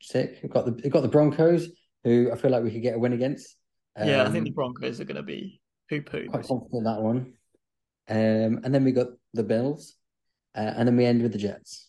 [0.00, 0.38] sick.
[0.42, 1.68] We've got the we've got the Broncos,
[2.04, 3.56] who I feel like we could get a win against.
[3.98, 6.26] yeah, I think Um, the Broncos are going to be poo poo.
[6.28, 7.34] quite confident in that one.
[8.08, 9.94] Um, and then we got the Bills,
[10.56, 11.88] uh, and then we end with the Jets.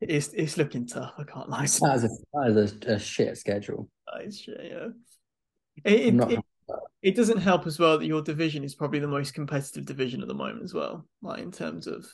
[0.00, 1.14] It's it's looking tough.
[1.18, 1.66] I can't lie.
[1.66, 3.88] That is a that is a, a shit schedule.
[4.20, 4.88] It's, yeah.
[5.84, 6.88] It, it, not it, happy with that.
[7.02, 10.28] it doesn't help as well that your division is probably the most competitive division at
[10.28, 11.06] the moment as well.
[11.22, 12.06] Like in terms of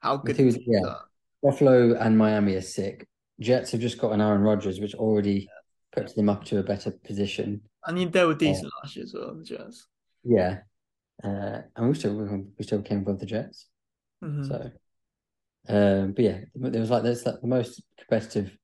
[0.00, 0.80] how good teams yeah.
[0.86, 1.04] are.
[1.42, 3.06] Buffalo and Miami are sick.
[3.40, 5.48] Jets have just got an Aaron Rodgers, which already
[5.92, 7.62] puts them up to a better position.
[7.84, 9.86] I mean, they were decent last year as well, the Jets.
[10.22, 10.58] Yeah,
[11.24, 13.66] uh, and we still we still came above the Jets.
[14.22, 14.46] Mhm.
[14.46, 14.70] So,
[15.68, 18.56] um, but yeah, there was like that's like the most competitive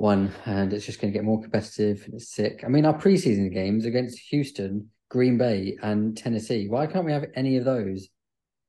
[0.00, 2.02] one, and it's just going to get more competitive.
[2.06, 2.62] And it's sick.
[2.64, 6.68] I mean, our preseason games against Houston, Green Bay, and Tennessee.
[6.68, 8.08] Why can't we have any of those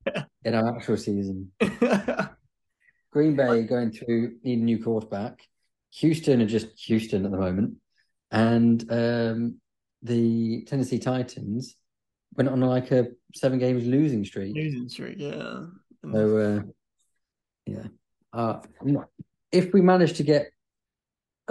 [0.44, 1.52] in our actual season?
[3.12, 5.41] Green Bay going through need a new quarterback.
[5.96, 7.76] Houston are just Houston at the moment,
[8.32, 9.56] and um,
[10.04, 11.76] the Tennessee Titans
[12.36, 14.56] went on like a seven games losing streak.
[14.56, 15.65] Losing streak, yeah.
[16.12, 16.62] So, uh,
[17.65, 17.88] yeah.
[18.34, 18.60] Uh,
[19.52, 20.52] if we manage to get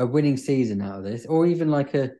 [0.01, 2.11] a winning season out of this, or even like a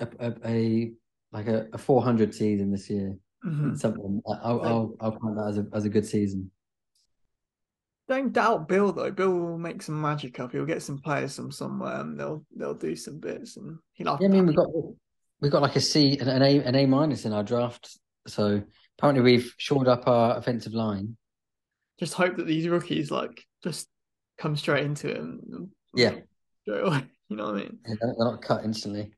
[0.00, 0.92] a, a, a
[1.32, 3.78] like a, a 400 season this year, mhm.
[3.78, 6.50] something I'll I'll I'll count that as a as a good season.
[8.08, 9.10] Don't doubt Bill though.
[9.10, 10.52] Bill will make some magic up.
[10.52, 13.56] He'll get some players from somewhere, and they'll they'll do some bits.
[13.56, 14.68] And he'll have Yeah, I mean we got
[15.40, 17.98] we got like a C and an A an A minus in our draft.
[18.26, 18.62] So
[18.98, 21.16] apparently we've shored up our offensive line.
[21.98, 23.88] just hope that these rookies like just
[24.38, 25.18] come straight into it.
[25.18, 26.16] And, Yeah.
[26.64, 27.04] Straight away.
[27.30, 27.78] You know what I mean?
[27.86, 29.10] They're they're not cut instantly.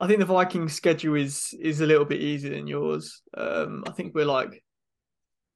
[0.00, 3.22] I think the Vikings schedule is is a little bit easier than yours.
[3.36, 4.64] Um, I think we're like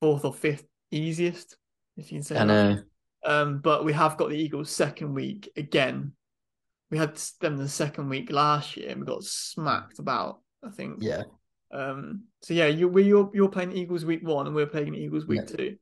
[0.01, 1.57] fourth or fifth easiest,
[1.97, 2.77] if you can say I uh,
[3.25, 6.13] Um, but we have got the Eagles second week again.
[6.93, 10.39] We had them the second week last year, and we got smacked about.
[10.65, 10.99] I think.
[11.01, 11.25] yeah,
[11.73, 12.23] Um.
[12.41, 15.41] So yeah, you we you're you're playing Eagles week one, and we're playing Eagles week
[15.51, 15.57] Yeah.
[15.57, 15.77] two.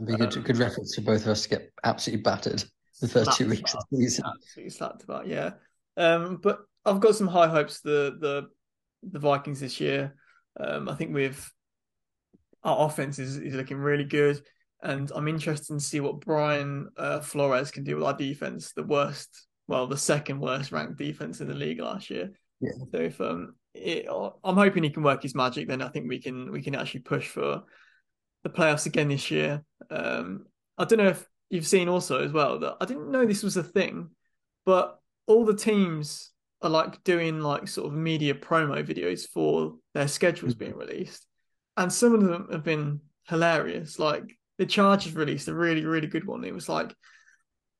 [0.00, 2.62] it'd be good Um, good reference for both of us to get absolutely battered
[3.02, 4.24] the first two weeks of the season.
[4.26, 5.26] Absolutely slapped about.
[5.26, 5.50] Yeah.
[5.96, 6.38] Um.
[6.42, 7.80] But I've got some high hopes.
[7.80, 8.48] for The the
[9.02, 10.14] the Vikings this year.
[10.58, 10.88] Um.
[10.88, 11.52] I think with
[12.64, 14.42] our offense is, is looking really good.
[14.82, 18.82] And I'm interested to see what Brian uh, Flores can do with our defense, the
[18.82, 22.32] worst, well, the second worst ranked defense in the league last year.
[22.60, 22.72] Yeah.
[22.90, 26.20] So if um, it, I'm hoping he can work his magic, then I think we
[26.20, 27.62] can we can actually push for
[28.42, 29.64] the playoffs again this year.
[29.88, 33.44] Um, I don't know if you've seen also as well that I didn't know this
[33.44, 34.10] was a thing,
[34.66, 40.08] but all the teams are like doing like sort of media promo videos for their
[40.08, 40.80] schedules being mm-hmm.
[40.80, 41.26] released
[41.76, 43.98] and some of them have been hilarious.
[43.98, 46.44] Like the Chargers released a really, really good one.
[46.44, 46.94] It was like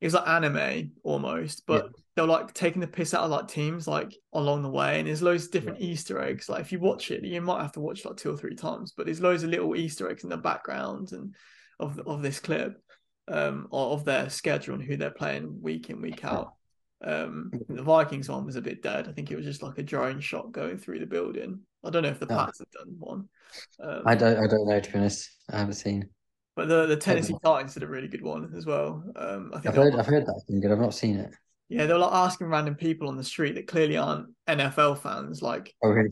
[0.01, 3.47] it was like anime almost, but they were like taking the piss out of like
[3.47, 4.99] teams like along the way.
[4.99, 6.49] And there's loads of different Easter eggs.
[6.49, 8.93] Like if you watch it, you might have to watch like two or three times,
[8.95, 11.35] but there's loads of little Easter eggs in the background and
[11.79, 12.81] of of this clip,
[13.27, 16.53] um, of their schedule and who they're playing week in, week out.
[17.03, 19.07] Um, the Vikings one was a bit dead.
[19.09, 21.59] I think it was just like a drone shot going through the building.
[21.83, 22.35] I don't know if the Oh.
[22.37, 23.27] Pats have done one.
[23.81, 25.29] Um, I don't I don't know to be honest.
[25.49, 26.09] I haven't seen.
[26.55, 29.03] but the the Tennessee Titans did a really good one as well.
[29.15, 30.71] Um, I think I've heard I've heard that's been good.
[30.71, 31.33] I've not seen it.
[31.69, 35.41] yeah, they were like asking random people on the street that clearly aren't NFL fans,
[35.41, 36.09] like Oh really?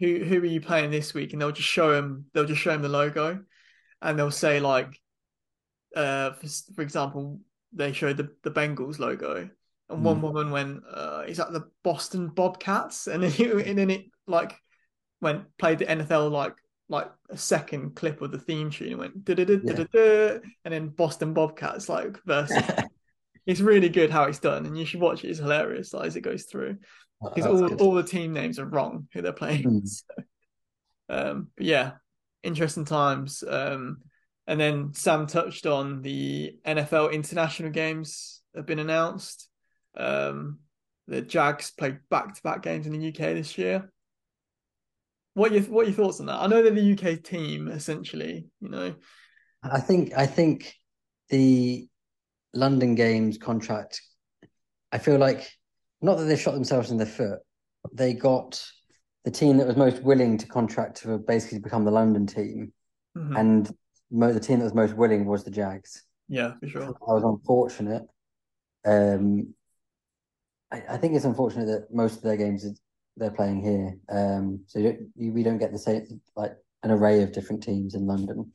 [0.00, 1.32] who who are you playing this week?
[1.32, 3.44] And they'll just show them they'll just show them the logo,
[4.00, 4.98] and they'll say like,
[5.96, 7.40] uh, for, for example,
[7.72, 9.48] they showed the the Bengals logo,
[9.90, 10.22] and one Hmm.
[10.22, 14.54] woman went, uh, "Is that the Boston Bobcats?" And then it, and then it like
[15.20, 16.54] went played the NFL like
[16.88, 20.40] like a second clip of the theme tune and went da da da da da
[20.64, 22.64] and then Boston Bobcats like versus.
[23.46, 25.30] it's really good how it's done, and you should watch it.
[25.30, 26.78] It's hilarious like, as it goes through
[27.34, 27.80] because That's all, good.
[27.80, 29.64] all the team names are wrong who they're playing.
[29.64, 29.78] Hmm.
[29.84, 30.04] So,
[31.08, 31.92] um, but yeah,
[32.42, 33.42] interesting times.
[33.46, 33.98] Um,
[34.52, 39.48] and then Sam touched on the NFL international games have been announced.
[39.96, 40.58] Um,
[41.08, 43.90] the Jags played back to back games in the UK this year.
[45.32, 46.34] What are your what are your thoughts on that?
[46.38, 48.44] I know they're the UK team essentially.
[48.60, 48.94] You know,
[49.62, 50.74] I think I think
[51.30, 51.88] the
[52.52, 54.02] London Games contract,
[54.92, 55.50] I feel like
[56.02, 57.38] not that they shot themselves in the foot,
[57.90, 58.62] they got
[59.24, 62.74] the team that was most willing to contract to basically become the London team,
[63.16, 63.38] Mhm.
[63.40, 63.76] and
[64.12, 66.04] the team that was most willing was the Jags.
[66.28, 66.82] yeah, for sure.
[66.84, 68.02] I was unfortunate.
[68.84, 69.54] Um,
[70.70, 72.66] I, I think it's unfortunate that most of their games
[73.16, 73.96] they're playing here.
[74.08, 76.52] Um, so you, don't- you, we don't get the same like
[76.82, 78.52] an array of different teams in London.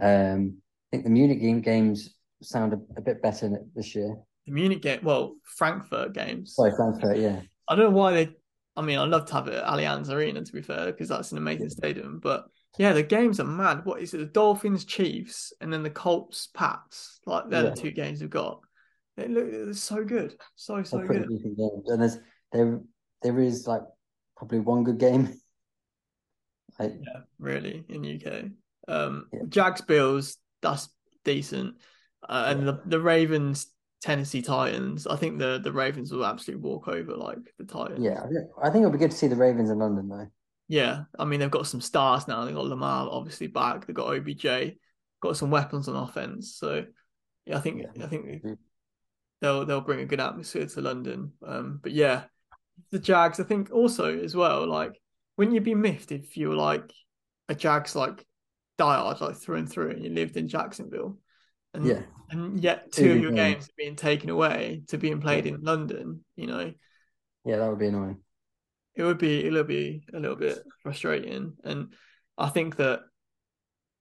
[0.00, 4.16] Um, I think the Munich game, games sound a, a bit better this year.
[4.46, 6.54] The Munich game, well, Frankfurt games.
[6.56, 8.36] Sorry, Frankfurt, yeah, I don't know why they.
[8.76, 11.30] I mean, I'd love to have it at Allianz Arena to be fair, because that's
[11.32, 12.18] an amazing stadium.
[12.20, 12.44] But
[12.78, 13.84] yeah, the games are mad.
[13.84, 14.18] What is it?
[14.18, 17.20] The Dolphins, Chiefs, and then the Colts, Pats.
[17.26, 17.70] Like they're Yeah.
[17.70, 18.60] the two games we've got.
[19.16, 21.28] They look they're so good, so so they're good.
[21.28, 21.88] games.
[21.88, 22.18] And there's
[22.52, 22.80] there
[23.22, 23.82] there is like
[24.36, 25.34] probably one good game.
[26.78, 28.50] Like, Yeah, really in UK.
[28.88, 29.42] Um, Yeah.
[29.48, 30.88] Jags Bills, that's
[31.24, 31.76] decent,
[32.28, 33.68] uh, and the the Ravens,
[34.02, 35.06] Tennessee Titans.
[35.06, 38.02] I think the the Ravens will absolutely walk over like the Titans.
[38.02, 40.26] yeah, I think, I think it'll be good to see the Ravens in London though.
[40.68, 42.44] Yeah, I mean they've got some stars now.
[42.44, 43.86] They've got Lamar obviously back.
[43.86, 44.76] They've got OBJ,
[45.20, 46.56] got some weapons on offense.
[46.56, 46.84] So
[47.44, 48.04] yeah, I think Yeah.
[48.04, 48.58] I think Mhm.
[49.40, 51.32] they'll they'll bring a good atmosphere to London.
[51.46, 52.24] Um, but yeah,
[52.90, 53.40] the Jags.
[53.40, 54.66] I think also as well.
[54.66, 55.00] Like,
[55.36, 56.90] wouldn't you be miffed if you were like
[57.48, 58.24] a Jags like
[58.78, 61.18] diehard like through and through, and you lived in Jacksonville,
[61.74, 63.54] and Yeah, and yet two of your games.
[63.54, 66.24] games are being taken away to being played in London.
[66.36, 66.72] You know,
[67.44, 68.23] yeah, that would be annoying.
[68.96, 71.54] It would be it'll be a little bit frustrating.
[71.64, 71.92] And
[72.36, 73.00] i think that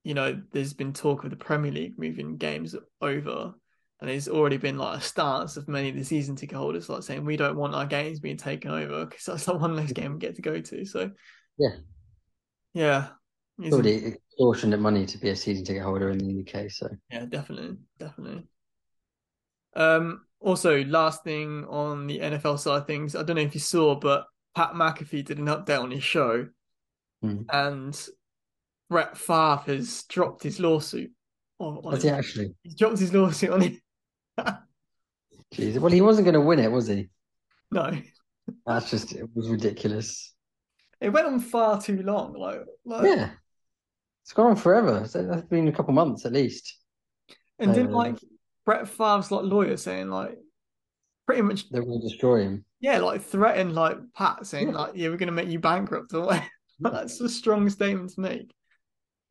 [0.04, 3.54] you know there's been talk of the premier league moving games over
[4.02, 7.04] and there's already been like a stance of many of the season ticket holders like
[7.04, 10.14] saying we don't want our games being taken over because that's the one less game
[10.14, 10.84] we get to go to.
[10.84, 11.12] So
[11.58, 11.76] Yeah.
[12.74, 13.08] yeah.
[13.60, 16.70] It's- Already extortionate money to be a season ticket holder in the UK.
[16.70, 16.90] So.
[17.10, 18.46] Yeah definitely definitely.
[19.76, 23.62] Um also last thing on the nfl side of things i don't know if you
[23.62, 24.26] saw but
[24.56, 26.48] pat mcafee did an update on his show
[27.24, 27.46] Mhm.
[27.52, 28.08] and
[28.90, 31.12] Brett Favre has dropped his lawsuit.
[31.60, 32.54] On, on has he actually?
[32.64, 33.74] He's dropped his lawsuit on it.
[35.56, 35.80] Jeez.
[35.80, 37.10] Well, he wasn't going to win it, was he?
[37.72, 37.92] No,
[38.66, 40.34] That's just it was ridiculous.
[41.00, 42.34] it went on far too long.
[42.34, 43.32] Like, like Yeah,
[44.24, 45.08] it's gone on forever.
[45.08, 46.78] So That's been a couple months at least.
[47.60, 48.20] and didn't um, like
[48.66, 50.38] Brett Favre's like lawyer saying like
[51.26, 52.66] pretty much They're going to destroy him.
[52.84, 54.78] Yeah like threatened like Pat saying Yeah.
[54.78, 56.46] like yeah we're gonna make you bankrupt or whatever.
[56.80, 58.54] That's a strong statement to make.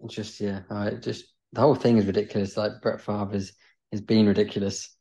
[0.09, 2.57] Just yeah, uh, just the whole thing is ridiculous.
[2.57, 3.53] Like Brett Favre is
[3.92, 4.96] is being ridiculous,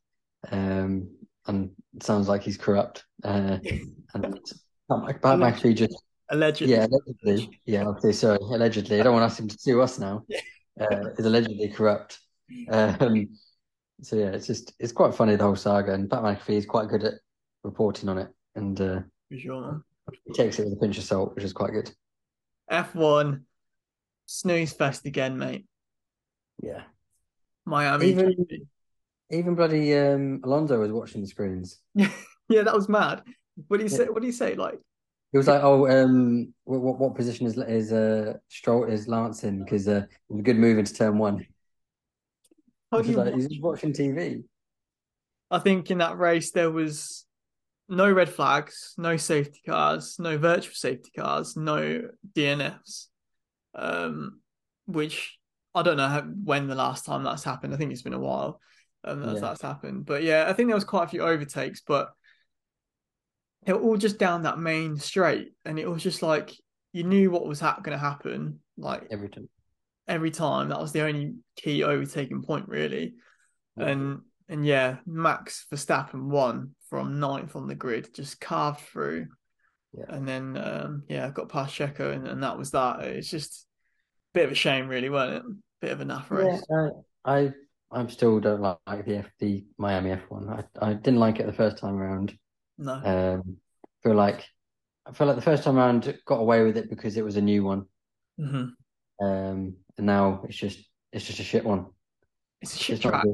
[0.50, 1.08] um,
[1.46, 1.70] and
[2.02, 3.04] sounds like he's corrupt.
[3.24, 3.58] Uh,
[4.14, 4.22] and
[4.88, 5.96] Pat McAfee just
[6.32, 7.84] Allegedly, yeah, allegedly, yeah.
[7.88, 8.98] Okay, sorry, allegedly.
[8.98, 10.24] I don't want to ask him to sue us now.
[10.80, 12.18] Uh, is allegedly corrupt.
[12.70, 13.28] Um,
[14.00, 16.88] so yeah, it's just it's quite funny the whole saga, and Pat McAfee is quite
[16.88, 17.12] good at
[17.62, 19.00] reporting on it, and uh,
[19.36, 19.82] sure.
[20.26, 21.90] He takes it with a pinch of salt, which is quite good.
[22.70, 23.42] F1
[24.26, 25.66] snooze fest again, mate.
[26.62, 26.82] Yeah.
[27.64, 28.10] Miami.
[28.10, 28.46] Even
[29.30, 31.78] even bloody um, Alonso was watching the screens.
[31.94, 32.08] yeah,
[32.62, 33.22] that was mad.
[33.68, 33.96] What do you Yeah.
[33.98, 34.04] say?
[34.06, 34.54] What do you say?
[34.54, 34.78] Like,
[35.32, 39.64] He was like, "Oh, um, what what, position is is uh Stroll is Lance in?
[39.64, 41.46] Because uh, it was a good move into turn one."
[42.90, 43.42] how do He's you like, watch?
[43.48, 44.44] he's watching TV.
[45.50, 47.24] I think in that race there was
[47.92, 52.02] no red flags, no safety cars, no virtual safety cars, no
[52.34, 53.06] DNFs.
[53.74, 54.40] Um,
[54.86, 55.38] which
[55.74, 57.72] I don't know how, when the last time that's happened.
[57.72, 58.60] I think it's been a while
[59.04, 59.40] um, that Yeah.
[59.40, 60.04] that's happened.
[60.06, 62.10] But yeah, I think there was quite a few overtakes, but
[63.64, 66.52] they were all just down that main straight, and it was just like
[66.92, 68.58] you knew what was ha- going to happen.
[68.76, 69.48] Like Every time.
[70.08, 70.68] every time.
[70.70, 73.14] That was the only key overtaking point, really.
[73.76, 73.86] Yeah.
[73.88, 79.28] And and yeah, Max Verstappen won from ninth on the grid, just carved through.
[79.96, 80.04] Yeah.
[80.08, 83.00] And then um, yeah, got past Checo, and, and that was that.
[83.00, 83.66] It's just
[84.34, 85.56] a bit of a shame, really, wasn't it?
[85.80, 86.62] Bit of a naff Yeah, race.
[86.70, 86.90] uh,
[87.24, 87.52] I
[87.90, 90.64] I'm still don't like, the F the Miami F1.
[90.82, 92.36] I I didn't like it the first time around.
[92.76, 93.56] No, Um,
[94.02, 94.44] feel like
[95.06, 97.42] I feel like the first time around got away with it because it was a
[97.42, 97.86] new one.
[98.38, 99.26] Mm-hmm.
[99.26, 100.78] Um, and now it's just
[101.10, 101.86] it's just a shit one.
[102.60, 103.24] it's a shit It's track.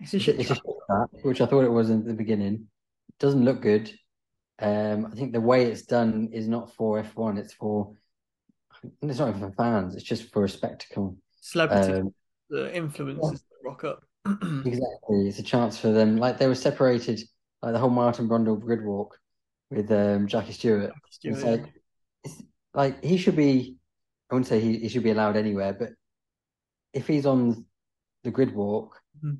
[0.00, 2.68] It's a shit It's a shit track, which I thought it was in the beginning.
[3.20, 3.92] Doesn't look good.
[4.60, 7.38] Um, I think the way it's done is not for F1.
[7.38, 7.94] It's for
[9.02, 9.94] it's not even for fans.
[9.94, 11.16] It's just for a spectacle.
[11.40, 12.14] Celebrity, Um,
[12.48, 14.04] the influencers that rock up.
[14.24, 15.28] exactly.
[15.28, 16.16] It's a chance for them.
[16.16, 17.20] Like they were separated,
[17.62, 19.18] like the whole Martin Brundle grid walk
[19.70, 20.92] with um, Jackie Stewart.
[21.06, 21.72] It's Stewart, like
[22.24, 22.42] it's
[22.74, 23.76] like he should be.
[24.30, 25.90] I wouldn't say he, he should be allowed anywhere, but
[26.92, 27.64] if he's on
[28.24, 29.38] the grid walk, Mhm.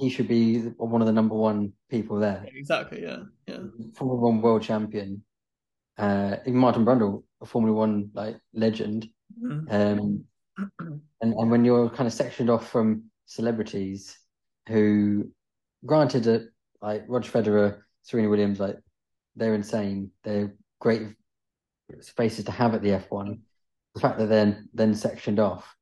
[0.00, 2.46] He should be one of the number one people there.
[2.54, 3.02] Exactly.
[3.02, 3.24] Yeah.
[3.46, 3.58] Yeah.
[3.94, 5.22] Formula One world champion.
[5.98, 9.08] Uh, even Martin Brundle, a Formula One like legend.
[9.42, 9.66] Mm.
[9.70, 10.24] Um,
[11.20, 14.16] and and when you're kind of sectioned off from celebrities
[14.68, 15.30] who,
[15.84, 16.48] granted, that
[16.80, 18.78] like Roger Federer, Serena Williams, like
[19.36, 20.10] they're insane.
[20.24, 21.02] They're great
[22.00, 23.38] spaces to have at the F1.
[23.94, 25.76] The fact that they're then sectioned off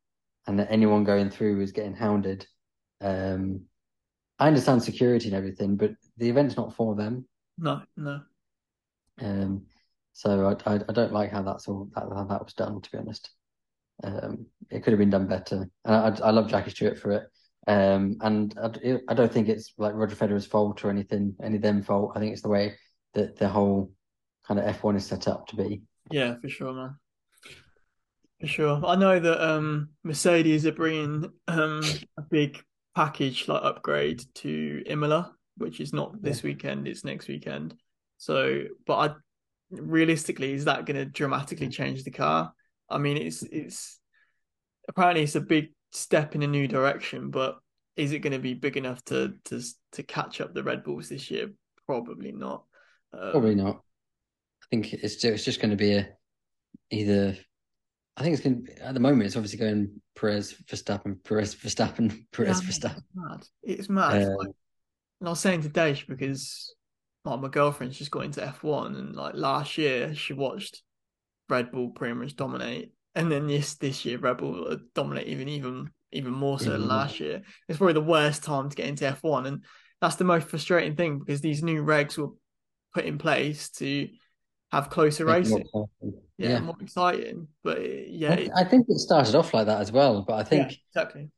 [0.49, 2.47] and that anyone going through is getting hounded.
[3.01, 3.68] Um,
[4.39, 7.27] I understand security and everything, but the event's not for them.
[7.59, 8.21] No, no.
[9.21, 9.67] Um,
[10.13, 12.81] so I, I, I don't like how that's all that how that was done.
[12.81, 13.31] To be honest,
[14.05, 15.69] um, it could have been done better.
[15.85, 17.25] And I, I love Jackie Stewart for it.
[17.67, 21.63] Um, and I, I don't think it's like Roger Federer's fault or anything, any of
[21.63, 22.13] them fault.
[22.15, 22.75] I think it's the way
[23.15, 23.93] that the whole
[24.47, 25.83] kind of F1 is set up to be.
[26.11, 26.97] Yeah, for sure, man.
[28.41, 28.87] For sure.
[28.87, 31.83] I know that um, Mercedes are bringing um,
[32.17, 32.63] a big
[32.99, 36.49] package like upgrade to Imola, which is not this yeah.
[36.49, 37.77] weekend, it's next weekend.
[38.17, 39.15] So, but I
[39.71, 42.53] realistically, is that going to dramatically change the car?
[42.91, 44.01] I mean, it's it's
[44.89, 47.59] apparently it's a big step in a new direction, but
[47.95, 51.09] is it going to be big enough to to to catch up the Red Bulls
[51.09, 51.53] this year?
[51.87, 52.65] Probably not.
[53.13, 53.77] Um, Probably not.
[53.77, 56.09] I think it's it's just going to be a
[56.91, 57.37] either
[58.19, 62.25] I think it's going to, at the moment, it's obviously going Perez, Verstappen, Perez, Verstappen,
[62.33, 62.97] Perez, yeah, Verstappen.
[62.97, 63.47] It's mad.
[63.63, 64.23] It's mad.
[64.23, 64.49] Uh, like,
[65.21, 66.75] and I was saying to Dash because
[67.25, 70.83] like my girlfriend's just got into F1 and like last year she watched
[71.49, 72.93] Red Bull pretty much dominate.
[73.15, 77.21] And then this this year Red Bull dominate even even even more so than last
[77.21, 77.43] year.
[77.69, 79.47] It's probably the worst time to get into F1.
[79.47, 79.65] And
[80.01, 82.31] that's the most frustrating thing because these new regs were
[82.95, 84.09] put in place to
[84.73, 85.67] have closer racing.
[85.73, 87.49] Yeah, yeah, more exciting.
[87.65, 90.23] But yeah, it, I think it started off like that as well.
[90.23, 91.31] But I think yeah, exactly.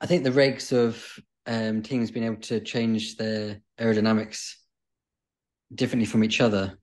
[0.00, 1.04] I think the regs of
[1.46, 4.54] um, teams being able to change their aerodynamics
[5.74, 6.78] differently from each other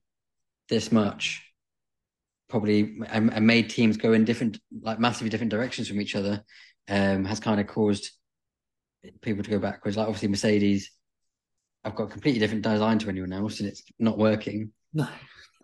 [0.70, 1.42] this much
[2.50, 6.44] probably and, and made teams go in different like massively different directions from each other
[6.88, 8.12] um, has kind of caused
[9.22, 10.92] people to go backwards like obviously mercedes
[11.84, 15.08] i've got a completely different design to anyone else and it's not working no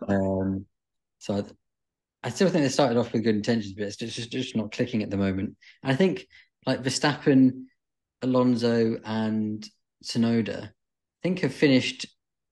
[0.08, 0.66] um,
[1.18, 1.44] so I,
[2.24, 4.72] I, still think they started off with good intentions, but it's just, just, just not
[4.72, 5.56] clicking at the moment.
[5.82, 6.26] And I think
[6.66, 7.64] like Verstappen,
[8.22, 9.66] Alonso, and
[10.04, 10.70] Tsunoda, I
[11.22, 12.06] think have finished.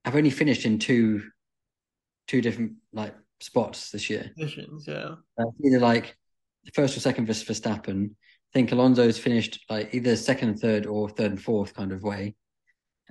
[0.06, 1.22] Have only finished in two,
[2.26, 4.30] two different like spots this year.
[4.34, 5.16] Positions, yeah.
[5.38, 6.16] Uh, either like
[6.74, 8.06] first or second for Verstappen.
[8.06, 12.02] I think Alonso's finished like either second and third or third and fourth kind of
[12.02, 12.34] way.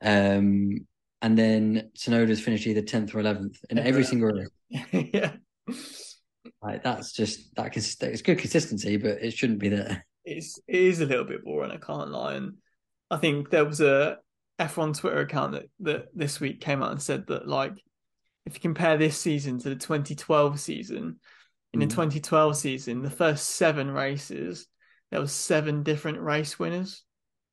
[0.02, 0.88] Um,
[1.22, 4.50] and then Tsunoda's finished either tenth or eleventh in yeah, every single race.
[5.14, 5.34] yeah,
[6.62, 10.06] like that's just that it's good consistency, but it shouldn't be there.
[10.26, 11.72] It's it is a little bit boring.
[11.72, 12.54] I can't lie, and
[13.10, 14.18] I think there was a
[14.60, 17.74] F1 Twitter account that that this week came out and said that like
[18.46, 21.20] if you compare this season to the 2012 season,
[21.74, 21.84] in mm.
[21.84, 24.68] the 2012 season, the first seven races
[25.12, 27.04] there was seven different race winners.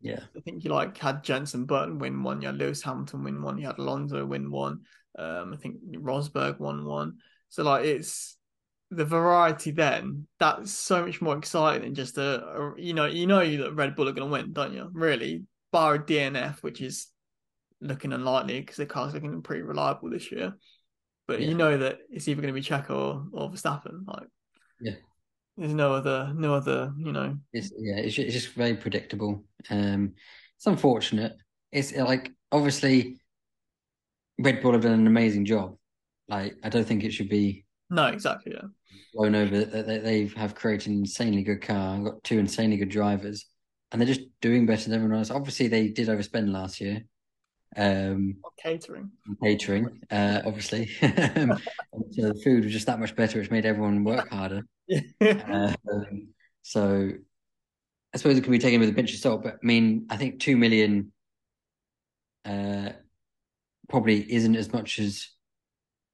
[0.01, 0.21] Yeah.
[0.37, 3.59] I think you like had Jenson Button win one, you had Lewis Hamilton win one,
[3.59, 4.81] you had Alonso win one.
[5.19, 7.19] Um, I think Rosberg won one.
[7.49, 8.37] So like it's
[8.91, 13.27] the variety then that's so much more exciting than just a, a you know you
[13.27, 14.89] know you that Red Bull are going to win, don't you?
[14.93, 17.09] Really, bar a DNF, which is
[17.81, 20.55] looking unlikely because the car's looking pretty reliable this year.
[21.27, 21.49] But yeah.
[21.49, 24.07] you know that it's either going to be Checo or, or Verstappen.
[24.07, 24.29] Like,
[24.81, 24.95] yeah,
[25.57, 27.37] there's no other, no other, you know.
[27.53, 29.45] It's yeah, it's just, it's just very predictable.
[29.71, 30.15] Um,
[30.57, 31.37] it's unfortunate.
[31.73, 33.19] It's like obviously
[34.39, 35.77] Red Bull have done an amazing job.
[36.29, 37.65] Like I don't think it should be.
[37.91, 38.53] No, exactly.
[38.55, 38.69] Yeah.
[39.15, 39.65] Blown over.
[39.65, 41.99] They they have created an insanely good car.
[42.01, 43.47] Got two insanely good drivers,
[43.91, 45.31] and they're just doing better than everyone else.
[45.31, 47.05] Obviously, they did overspend last year.
[47.77, 49.11] Um, catering.
[49.43, 50.91] Catering, uh, obviously.
[51.37, 51.59] Um,
[52.11, 54.63] so the food was just that much better, which made everyone work harder.
[55.21, 55.73] uh,
[56.63, 57.11] so
[58.17, 60.17] I suppose it can be taken with a pinch of salt, but I mean, I
[60.17, 61.13] think two million
[62.47, 62.93] uh,
[63.91, 65.29] probably isn't as much as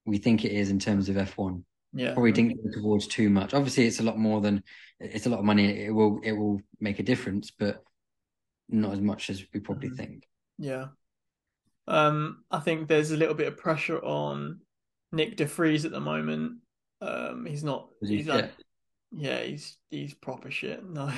[0.05, 1.63] we think it is in terms of F1.
[1.93, 3.53] Yeah, probably didn't go towards too much.
[3.53, 4.63] Obviously, it's a lot more than
[4.99, 5.85] it's a lot of money.
[5.85, 7.81] It will it will make a difference, but
[8.67, 9.95] not as much as we probably mm-hmm.
[9.95, 10.27] think.
[10.57, 10.87] Yeah,
[11.87, 14.59] um, I think there's a little bit of pressure on
[15.13, 16.57] Nick de Vries at the moment.
[16.99, 17.87] Um, he's not.
[18.01, 18.51] He's had,
[19.15, 20.81] yeah, he's he's proper shit.
[20.89, 21.11] No,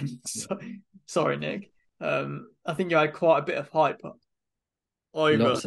[1.06, 1.72] sorry, Nick.
[2.02, 4.02] Um, I think you had quite a bit of hype
[5.14, 5.44] over.
[5.44, 5.66] Of...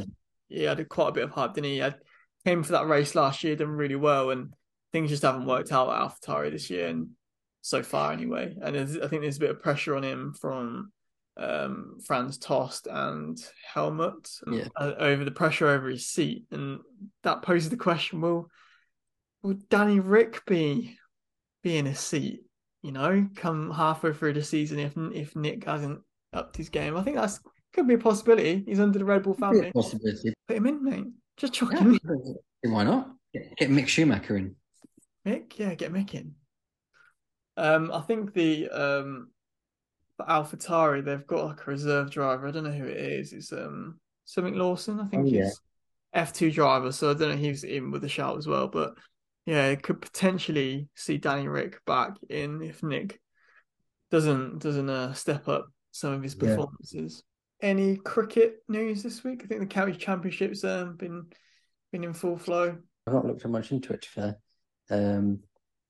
[0.49, 1.73] Yeah, had quite a bit of hype, didn't he?
[1.75, 1.97] he had,
[2.45, 4.53] came for that race last year, done really well, and
[4.93, 7.09] things just haven't worked out at AlphaTauri this year, and
[7.63, 8.55] so far anyway.
[8.61, 10.93] And I think there's a bit of pressure on him from
[11.37, 13.39] um, Franz Tost and
[13.73, 14.69] Helmut Yeah.
[14.77, 16.81] uh, over the pressure over his seat, and
[17.23, 18.49] that poses the question: Will
[19.43, 20.98] will Danny Rick be
[21.69, 22.45] be in a seat?
[22.83, 26.01] You know, come halfway through the season if if Nick hasn't
[26.33, 26.97] upped his game.
[26.97, 27.41] I think that's
[27.75, 28.65] could be a possibility.
[28.67, 29.71] He's under the Red Bull family.
[29.73, 30.33] Possibility.
[30.47, 31.05] Put him in, mate.
[31.37, 31.81] Just chuck Yeah.
[31.81, 31.99] him
[32.65, 32.73] in.
[32.73, 33.11] Why not?
[33.35, 34.57] Get, get Mick Schumacher in.
[35.27, 36.35] Mick, yeah, get Mick in.
[37.57, 39.31] Um, I think the um
[40.17, 42.47] for AlphaTauri they've got like a reserve driver.
[42.49, 43.33] I don't know who it is.
[43.33, 45.01] It's um something Lawson.
[45.01, 45.45] I think Oh, yeah.
[45.45, 45.61] he's
[46.15, 46.93] F two driver.
[46.93, 48.69] So I don't know if he's in with the shout as well.
[48.69, 48.95] But
[49.49, 53.19] yeah, it could potentially see Danny Rick back in if Nick
[54.11, 56.51] doesn't doesn't uh, step up some of his Yeah.
[56.51, 57.23] performances.
[57.63, 59.41] Any cricket news this week?
[59.43, 61.29] I think the county championships um been
[61.93, 62.77] been in full flow.
[63.07, 64.37] I've not looked much into it, to be fair.
[64.91, 65.41] Um,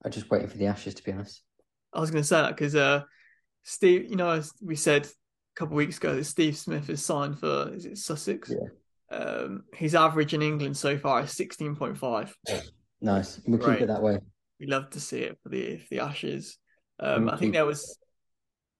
[0.04, 1.42] I'm just waiting for the Ashes, to be honest.
[1.92, 3.02] I was going to say that because uh,
[3.64, 5.09] Steve, you know, as we said a
[5.56, 8.52] couple of weeks ago that Steve Smith is signed for is it Sussex?
[8.52, 9.16] Yeah.
[9.18, 12.36] Um, his average in England so far is sixteen point five.
[13.01, 13.40] Nice.
[13.46, 14.18] We'll keep it that way.
[14.61, 16.59] We love to see it for the for the Ashes.
[16.99, 17.96] Um, We'll I think there was,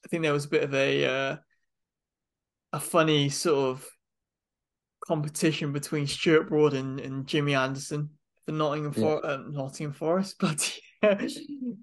[0.05, 1.37] I think there was a bit of a uh,
[2.73, 3.87] a funny sort of
[5.07, 8.11] competition between Stuart Broad and, and Jimmy Anderson
[8.45, 9.03] for Nottingham Yeah.
[9.03, 10.61] for uh, Nottingham Forest, but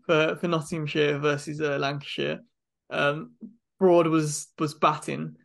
[0.06, 2.40] for for Nottinghamshire versus uh, Lancashire.
[2.90, 3.32] Um,
[3.80, 5.36] Broad was was batting,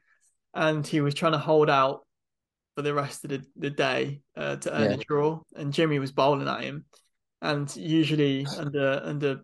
[0.55, 2.01] and he was trying to hold out
[2.81, 4.97] for the rest of the, the day uh, to earn Yeah.
[4.97, 6.87] a draw, and Jimmy was bowling at him.
[7.43, 9.41] And usually under under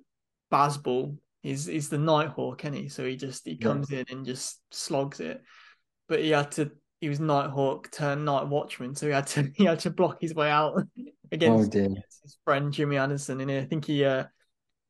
[0.50, 2.88] Bazball, he's he's the Nighthawk, isn't he?
[2.88, 3.68] So he just he Yeah.
[3.68, 5.42] comes in and just slogs it.
[6.08, 6.70] But he had to
[7.00, 10.34] he was Nighthawk turned Night Watchman, so he had to he had to block his
[10.34, 10.82] way out Oh,
[11.32, 13.40] against, against his friend Jimmy Anderson.
[13.40, 14.24] And I think he uh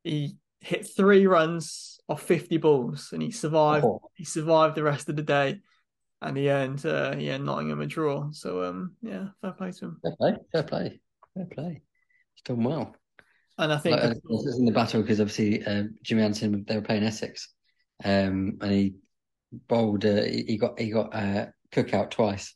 [0.05, 3.85] he hit three runs off fifty balls, and he survived.
[3.87, 5.61] Oh, He survived the rest of the day,
[6.23, 8.31] and he earned uh, he earned Nottingham a draw.
[8.33, 10.01] So um yeah, fair play to him.
[10.03, 10.37] fair play.
[10.53, 11.01] Fair play.
[11.35, 11.83] Fair play.
[12.35, 12.95] He's done well.
[13.59, 16.65] And I think Like, uh, this is in the battle because obviously um, Jimmy Anderson
[16.67, 17.55] they were playing Essex,
[18.05, 18.95] um, and he
[19.69, 20.05] bowled.
[20.05, 22.55] Uh, he got he got uh, Cookout twice.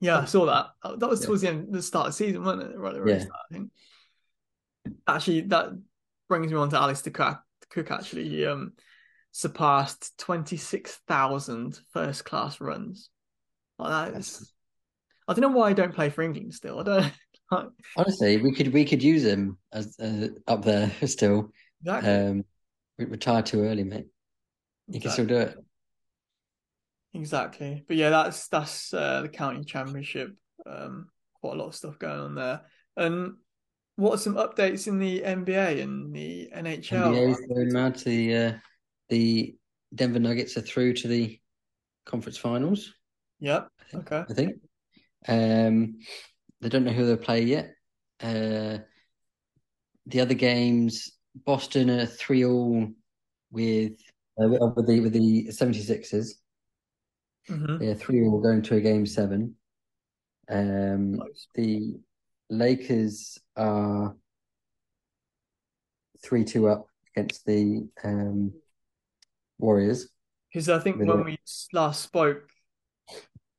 [0.00, 0.68] Yeah, I saw that.
[0.82, 1.26] Uh, That was Yeah.
[1.26, 2.78] towards the end, the start of the season, wasn't it?
[2.78, 3.18] Right, very Yeah.
[3.18, 3.70] start, I think.
[5.06, 5.72] Actually, that
[6.28, 7.38] brings me on to Alastair Cook.
[7.68, 8.72] Cook actually, he um,
[9.32, 13.10] surpassed 26,000 first class runs.
[13.78, 14.52] Like that is,
[15.28, 16.80] I don't know why I don't play for England still.
[16.80, 17.12] I don't
[17.50, 21.52] like, Honestly, we could we could use him as uh, up there still.
[21.80, 22.10] exactly.
[22.10, 22.44] Um,
[22.98, 24.06] we retire too early, mate.
[24.88, 25.56] You can still do it.
[27.14, 27.84] Exactly.
[27.86, 30.34] But yeah, that's that's uh, the county championship.
[30.66, 31.08] Um,
[31.40, 32.60] quite a lot of stuff going on there.
[32.96, 33.34] And
[33.96, 36.90] what are some updates in the NBA and the NHL?
[36.90, 37.96] NBA is going mad.
[37.96, 38.52] The uh,
[39.10, 39.56] the
[39.94, 41.38] Denver Nuggets are through to the
[42.06, 42.94] conference finals.
[43.40, 43.68] Yep.
[43.94, 44.24] Okay.
[44.28, 44.54] I think.
[45.28, 45.98] Um,
[46.60, 47.74] they don't know who they'll play yet.
[48.22, 48.78] Uh,
[50.06, 52.88] the other games, Boston are three all
[53.50, 53.92] with
[54.42, 56.32] uh, with the with the 76ers.
[57.46, 59.56] hmm Yeah, three all going to a game seven.
[60.48, 61.46] Um, Close.
[61.54, 62.00] the
[62.48, 64.16] Lakers are
[66.22, 68.52] three two up against the um,
[69.60, 70.08] Warriors.
[70.52, 71.38] Because I think when we
[71.72, 72.48] last spoke,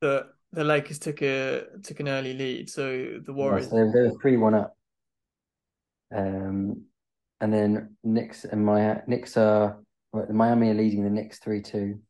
[0.00, 3.70] the the Lakers took a took an early lead, so the Warriors.
[3.70, 4.76] they were three one up.
[6.14, 6.84] Um,
[7.40, 9.78] and then Knicks and Miami, Knicks are
[10.30, 12.00] Miami are leading the Knicks three two.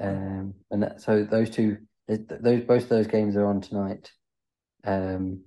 [0.00, 4.12] Um, and that, so those two, those both of those games are on tonight.
[4.84, 5.42] Um,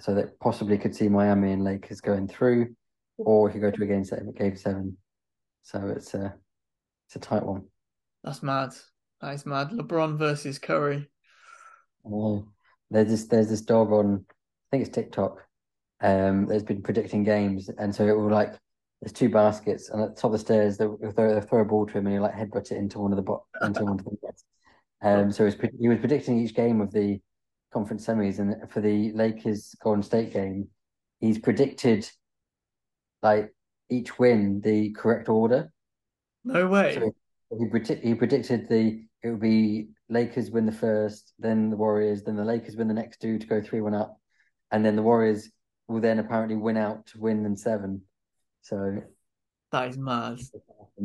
[0.00, 2.74] so that possibly could see Miami and Lakers going through,
[3.18, 4.96] or we could go to a game seven, game seven.
[5.62, 6.34] So it's a
[7.06, 7.64] it's a tight one.
[8.22, 8.70] That's mad.
[9.20, 9.70] That is mad.
[9.70, 11.08] LeBron versus Curry.
[12.04, 12.40] Uh,
[12.90, 15.38] there's this there's this dog on I think it's TikTok.
[16.00, 18.54] Um, that's been predicting games, and so it will like
[19.00, 21.60] there's two baskets, and at the top of the stairs they'll they'll throw, they'll throw
[21.60, 23.84] a ball to him, and he'll like headbutt it into one of the bo- into
[23.84, 24.44] one of the nets.
[25.02, 27.20] Um, so he was, he was predicting each game of the
[27.72, 30.68] conference semis, and for the Lakers Golden State game,
[31.20, 32.08] he's predicted
[33.22, 33.54] like
[33.90, 35.72] each win the correct order.
[36.44, 36.94] No way.
[36.94, 37.12] So
[37.58, 42.22] he predict, he predicted the it would be Lakers win the first, then the Warriors,
[42.22, 44.18] then the Lakers win the next two to go three one up,
[44.70, 45.50] and then the Warriors
[45.88, 48.02] will then apparently win out to win in seven.
[48.62, 49.02] So
[49.72, 50.38] That is mad.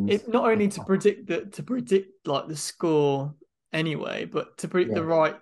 [0.07, 3.33] It not only to predict the to predict like the score
[3.71, 5.35] anyway, but to predict the right,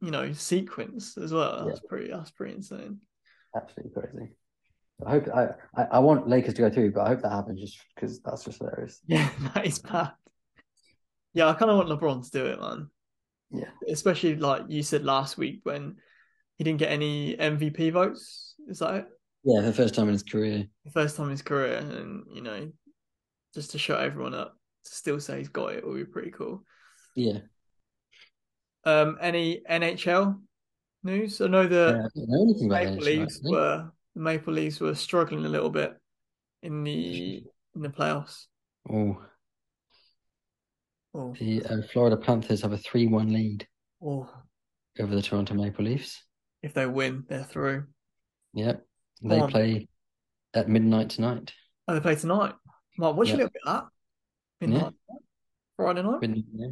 [0.00, 1.64] you know, sequence as well.
[1.64, 1.68] Yeah.
[1.68, 2.10] That's pretty.
[2.10, 3.00] That's pretty insane.
[3.56, 4.32] absolutely crazy.
[5.06, 7.60] I hope I, I I want Lakers to go through, but I hope that happens
[7.60, 9.00] just because that's just hilarious.
[9.06, 10.12] Yeah, that is bad.
[11.32, 12.90] Yeah, I kind of want LeBron to do it, man.
[13.50, 13.70] Yeah.
[13.88, 15.96] Especially like you said last week when
[16.56, 18.54] he didn't get any MVP votes.
[18.68, 19.06] Is that it?
[19.44, 20.66] Yeah, the first time in his career.
[20.84, 22.70] The first time in his career, and you know,
[23.54, 26.64] just to shut everyone up, to still say he's got it would be pretty cool.
[27.14, 27.38] Yeah.
[28.84, 30.40] Um, any NHL
[31.02, 31.40] news?
[31.40, 34.80] I know the Uh, I don't know anything about Maple Leafs were the Maple Leafs
[34.80, 35.96] were struggling a little bit
[36.62, 37.42] in the
[37.74, 38.46] in the playoffs.
[38.90, 39.22] Oh,
[41.12, 43.66] Oh, the uh, Florida Panthers have a 3-1 lead
[44.00, 44.30] oh,
[45.00, 46.24] over the Toronto Maple Leafs.
[46.62, 47.86] if they win, they're through.
[48.54, 48.86] Yep.
[49.22, 49.88] They play
[50.54, 51.52] at midnight tonight.
[51.88, 52.54] Oh, they play tonight.
[52.96, 53.34] Might watch Yeah.
[53.34, 53.86] a little bit of that.
[54.60, 54.92] Midnight.
[55.76, 56.20] Friday night.
[56.20, 56.68] Midnight, yeah.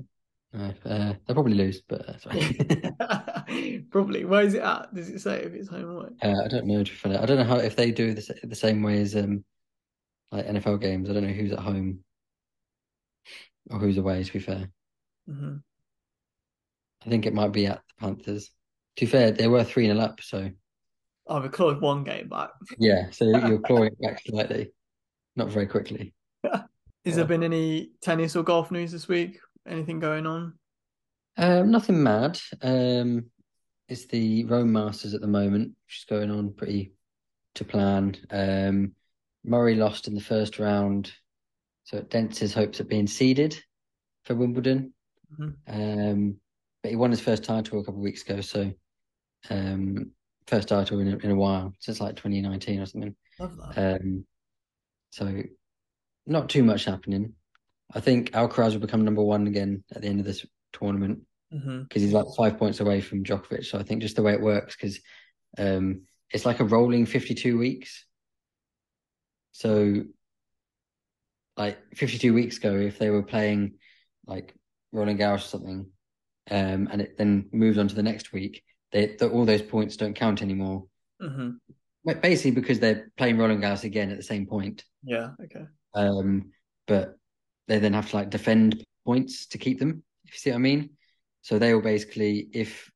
[0.55, 3.87] Uh, they'll probably lose, but fine.
[3.91, 4.25] Probably.
[4.25, 4.95] Where is it at?
[4.95, 6.09] Does it say if it's home or away?
[6.23, 6.83] uh, I don't know.
[6.83, 7.23] to.
[7.23, 9.45] I don't know how if they do the, the same way as um
[10.33, 11.11] like NFL games.
[11.11, 12.01] I don't know who's at home
[13.71, 14.25] or who's away.
[14.25, 14.71] To be fair,
[15.29, 15.57] hmm
[17.05, 18.51] I think it might be at the Panthers.
[18.97, 20.51] To be fair, they were three 0 up, so
[21.27, 22.51] Oh, we clawed one game back.
[22.79, 23.11] yeah.
[23.11, 24.73] So you're clawing back slightly,
[25.37, 26.15] not very quickly.
[27.05, 29.39] Has there been any tennis or golf news this week?
[29.69, 30.55] Anything going on?
[31.37, 32.41] Um, nothing mad.
[32.63, 33.27] Um,
[33.89, 36.93] it's the Rome Masters at the moment, which is going on pretty
[37.55, 38.17] to plan.
[38.31, 38.93] Um,
[39.45, 41.13] Murray lost in the first round,
[41.85, 43.57] so it dents his hopes of being seeded
[44.25, 44.93] for Wimbledon.
[45.39, 45.55] Mhm.
[45.67, 46.41] Um,
[46.83, 48.73] but he won his first title a couple of weeks ago, so
[49.51, 50.13] um,
[50.47, 53.15] first title in a, in a while since like 2019 or something.
[53.39, 54.01] Love that.
[54.01, 54.27] Um,
[55.11, 55.43] so
[56.27, 57.35] not too much happening.
[57.95, 61.21] I think Alcaraz will become number one again at the end of this tournament
[61.51, 63.65] because he's like five points away from Djokovic.
[63.65, 65.01] So I think just the way it works, because
[65.57, 68.05] um, it's like a rolling 52 weeks.
[69.53, 70.05] So,
[71.57, 73.79] like 52 weeks ago, if they were playing
[74.27, 74.55] like
[74.93, 75.87] Roland Garros or something,
[76.51, 78.63] um, and it then moves on to the next week,
[78.93, 80.87] they the, all those points don't count anymore.
[81.21, 81.51] hmm
[82.23, 84.83] basically, because they're playing Roland Garros again at the same point.
[85.03, 85.33] Yeah.
[85.45, 85.67] Okay.
[85.95, 86.53] Um,
[86.87, 87.19] but
[87.69, 90.61] they then have to like defend points to keep them, if you see what I
[90.61, 90.91] mean.
[91.43, 92.91] So they will basically, if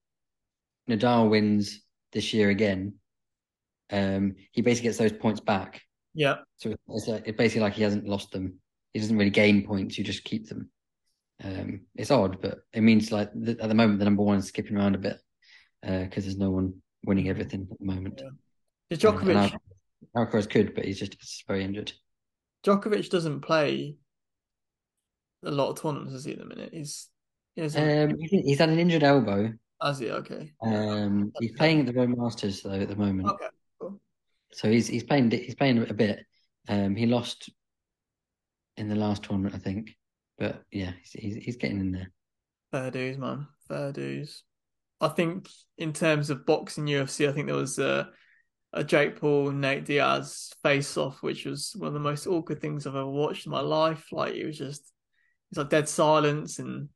[0.89, 2.95] Nadal wins this year again,
[3.91, 5.83] um, he basically gets those points back.
[6.15, 6.37] Yeah.
[6.57, 8.59] So it's like it's basically like he hasn't lost them.
[8.93, 10.71] He doesn't really gain points; you just keep them.
[11.43, 14.47] Um, it's odd, but it means like th- at the moment the number one is
[14.47, 15.19] skipping around a bit
[15.83, 18.23] because there's no one winning everything at the moment.
[18.23, 18.97] Yeah.
[18.97, 19.53] Uh, Djokovic?
[20.15, 21.93] Al- Alcaraz could, but he's just very injured.
[22.65, 23.97] Djokovic doesn't play
[25.45, 26.33] a lot of tournaments, does he?
[26.33, 27.09] At the minute, he's
[27.55, 27.63] he.
[27.63, 29.53] Um, he's he's had an injured elbow.
[29.83, 30.11] has he?
[30.11, 30.53] Okay.
[30.63, 33.47] Um, he's playing at the Rome Masters though at the moment, Okay.
[33.81, 34.01] Cool.
[34.53, 36.25] so he's he's playing he's playing a bit.
[36.69, 37.51] Um, he lost
[38.77, 39.97] in the last tournament, I think,
[40.39, 42.11] but yeah, he's he's, he's getting in there.
[42.71, 43.49] Fair dues, man.
[43.69, 44.45] Fair dues.
[45.01, 48.09] I think in terms of boxing UFC, I think there was a,
[48.73, 52.87] a Jake Paul Nate Diaz face off, which was one of the most awkward things
[52.87, 54.07] I've ever watched in my life.
[54.13, 54.92] Like it was just
[55.53, 56.89] it's like dead silence and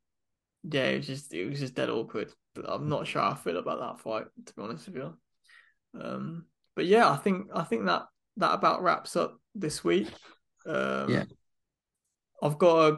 [0.63, 2.33] yeah, it was just it was just dead awkward.
[2.55, 5.13] But I'm not sure how I feel about that fight, to be honest with you.
[6.01, 6.45] Um,
[6.75, 10.07] but yeah, I think I think that that about wraps up this week.
[10.65, 11.25] Um, Yeah.
[12.41, 12.97] I've got a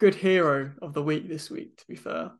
[0.00, 1.76] good hero of the week this week.
[1.76, 2.32] To be fair,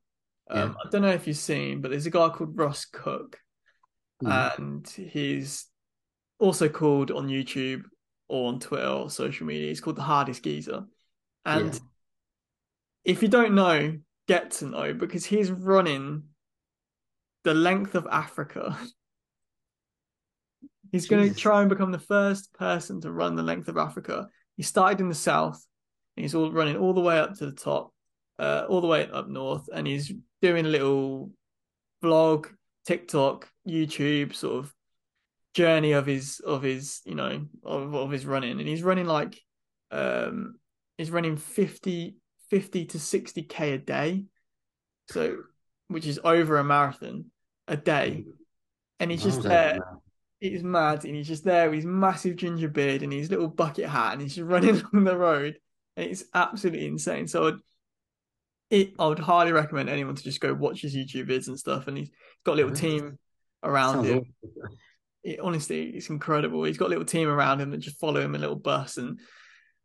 [0.51, 3.39] um, I don't know if you've seen, but there's a guy called Russ Cook,
[4.23, 4.59] Mhm.
[4.59, 5.67] and he's
[6.39, 7.85] also called on YouTube
[8.27, 9.69] or on Twitter or social media.
[9.69, 10.85] He's called the Hardest Geezer,
[11.45, 11.81] and Yeah.
[13.05, 13.99] If you don't know,
[14.29, 16.25] get to know because he's running
[17.45, 18.79] the length of Africa.
[20.93, 24.27] He's going to try and become the first person to run the length of Africa.
[24.57, 25.65] He started in the south,
[26.17, 27.93] and he's all running all the way up to the top,
[28.41, 31.31] uh, all the way up north, and he's doing a little
[32.03, 32.49] vlog,
[32.87, 34.75] TikTok, YouTube sort of
[35.55, 39.41] journey of his of his you know of, of his running, and he's running like
[39.93, 40.57] um
[40.99, 42.17] he's running 50,
[42.51, 44.25] 50 to sixty k a day,
[45.09, 45.39] so
[45.89, 47.27] which is over a marathon
[47.67, 48.25] a day,
[49.01, 49.81] and he's just there.
[50.41, 53.89] he's mad and he's just there with his massive ginger beard and his little bucket
[53.89, 55.59] hat and he's just running along the road.
[55.97, 57.27] And it's absolutely insane.
[57.27, 57.55] So I'd,
[58.71, 61.89] it, I would highly recommend anyone to just go watch his YouTube vids and stuff.
[61.89, 62.11] And he's
[62.45, 63.19] got a little team
[63.63, 64.23] around him.
[65.25, 66.65] it, honestly it's incredible.
[66.65, 69.19] He's got a little team around him that just follow him a little bus and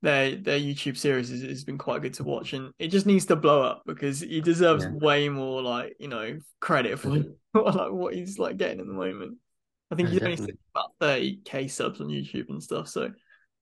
[0.01, 3.25] their their YouTube series has, has been quite good to watch and it just needs
[3.25, 4.91] to blow up because he deserves Yeah.
[4.91, 7.09] way more like you know credit for
[7.53, 9.37] like what he's like getting at the moment
[9.91, 12.87] I think Yeah, he's only about 30k subs on YouTube and stuff.
[12.87, 13.11] So,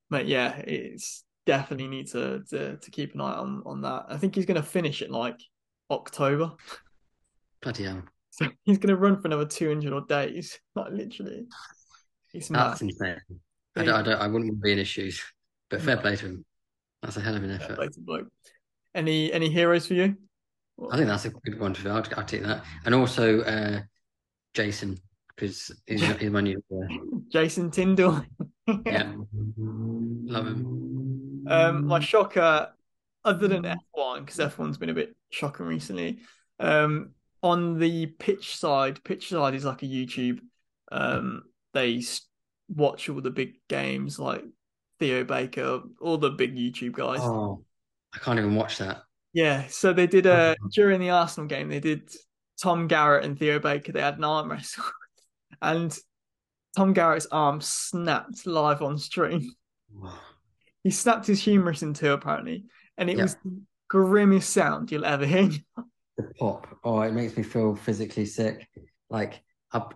[0.09, 4.05] mate, yeah, it's definitely need to to, to keep an eye on on that.
[4.07, 5.36] I think he's going to finish in like
[5.91, 6.53] October.
[7.61, 8.03] Bloody hell.
[8.36, 10.59] So he's going to run for another 200 odd days.
[10.75, 11.45] Like literally.
[12.31, 12.89] He's That's mad.
[12.89, 13.17] insane.
[13.75, 15.21] I don't, I don't, I wouldn't want to be in his shoes,
[15.74, 16.45] but fair play to him.
[17.01, 17.76] That's a hell of an effort.
[17.76, 18.28] play to bloke.
[18.93, 20.15] Any any heroes for you?
[20.91, 21.91] I think that's a good one to.
[21.91, 22.63] I'd, I'd take that.
[22.86, 23.82] And also uh,
[24.53, 24.99] Jason,
[25.36, 26.88] because he's, he's my new boy.
[27.30, 28.24] Jason Tindall.
[28.86, 29.13] Yeah.
[29.57, 31.45] Love him.
[31.47, 32.69] Um, my shocker,
[33.26, 36.19] other than F1, because F1's been a bit shocking recently.
[36.59, 37.11] Um,
[37.41, 40.39] on the pitch side, pitch side is like a YouTube.
[40.91, 41.43] Um,
[41.74, 42.03] they
[42.69, 44.45] watch all the big games like
[45.04, 47.20] Theo Baker, all the big YouTube guys.
[47.22, 47.66] Oh,
[48.16, 49.04] I can't even watch that.
[49.34, 52.10] Yeah, so they did uh during the Arsenal game, they did
[52.62, 53.91] Tom Garratt and Theo Baker.
[53.91, 54.86] They had an arm wrestle,
[55.62, 55.93] and
[56.78, 59.51] Tom Garratt's arm snapped live on stream.
[60.86, 62.66] He snapped his humerus in two apparently,
[62.97, 63.24] and it Yeah.
[63.24, 65.49] was the grimmest sound you'll ever hear.
[66.18, 66.68] The pop.
[66.84, 68.68] Oh, it makes me feel physically sick.
[69.10, 69.41] Like
[69.72, 69.88] I've,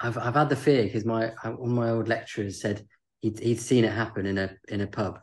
[0.00, 2.86] I've, I've had the fear because my one of my old lecturers said
[3.20, 5.20] he'd he'd seen it happen in a in a pub.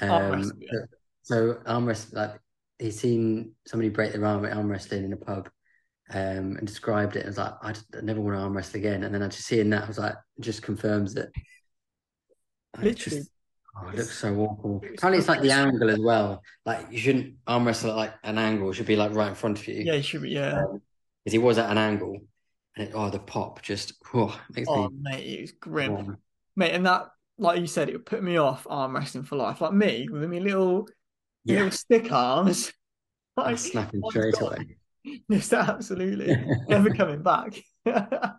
[0.00, 0.80] Arm Um, yeah.
[1.22, 2.38] so arm wrest like
[2.78, 5.48] he's seen somebody break their arm at arm wrestling in a pub,
[6.10, 9.04] um, and described it as like I, just, I never want to arm wrestle again.
[9.04, 11.28] And then I just seeing that I was like, it just confirms that.
[12.76, 12.94] Literally.
[12.94, 13.30] just-
[13.82, 14.80] oh, it looks so awful.
[14.84, 16.42] It Apparently, it's like the angle as well.
[16.64, 18.70] Like you shouldn't arm wrestle at like an angle.
[18.70, 19.82] It should be like right in front of you.
[19.82, 20.30] Yeah, he should be.
[20.30, 20.62] Yeah.
[21.24, 22.18] because he was at an angle,
[22.76, 26.18] and it, oh, the pop just oh, makes Oh me mate, it was grim, warm.
[26.54, 26.72] mate.
[26.72, 27.08] And that,
[27.38, 29.60] like you said, it would put me off arm wrestling for life.
[29.60, 30.88] Like me with my little,
[31.44, 32.72] Yeah, little stick arms.
[33.38, 34.42] Like, that's snapping straight God.
[34.58, 34.76] away.
[35.28, 36.34] Yes, absolutely.
[36.68, 37.54] Never coming back.
[37.84, 38.36] that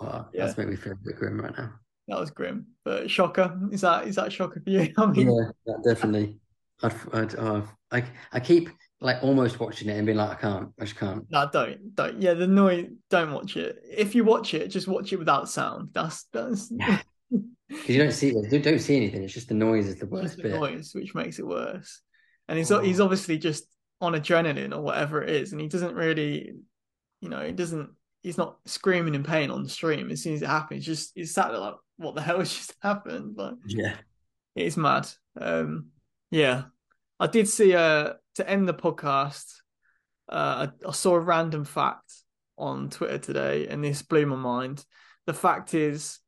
[0.00, 0.46] Oh, Yeah.
[0.46, 1.72] That's making me feel a bit grim right now.
[2.08, 2.66] That was grim.
[2.84, 3.56] But shocker.
[3.70, 4.92] Is that is that shocker for you?
[4.98, 6.36] I mean, Yeah, that definitely.
[6.82, 8.68] I'd, I'd, oh, I, I keep
[9.00, 11.24] like almost watching it and being like, I can't, I just can't.
[11.30, 12.20] no, don't, don't.
[12.20, 12.88] Yeah, the noise.
[13.10, 13.82] Don't watch it.
[13.88, 15.90] If you watch it, just watch it without sound.
[15.92, 17.00] That's that's Yeah.
[17.80, 19.22] Because you don't see you don't see anything.
[19.22, 20.52] It's just the noise is the worst the bit.
[20.52, 22.00] noise, which makes it worse.
[22.48, 22.80] And he's Oh.
[22.80, 23.66] he's obviously just
[24.00, 26.52] on adrenaline or whatever it is, and he doesn't really,
[27.20, 27.90] you know, he doesn't.
[28.22, 30.84] He's not screaming in pain on the stream as soon as it happens.
[30.84, 33.36] Just he's sat there like, what the hell has just happened?
[33.36, 33.96] But Yeah.
[34.56, 35.08] it is mad.
[35.38, 35.88] Um,
[36.30, 36.64] yeah,
[37.20, 37.74] I did see.
[37.74, 39.44] Uh, to end the podcast,
[40.28, 42.12] uh, I, I saw a random fact
[42.58, 44.84] on Twitter today, and this blew my mind.
[45.26, 46.18] The fact is,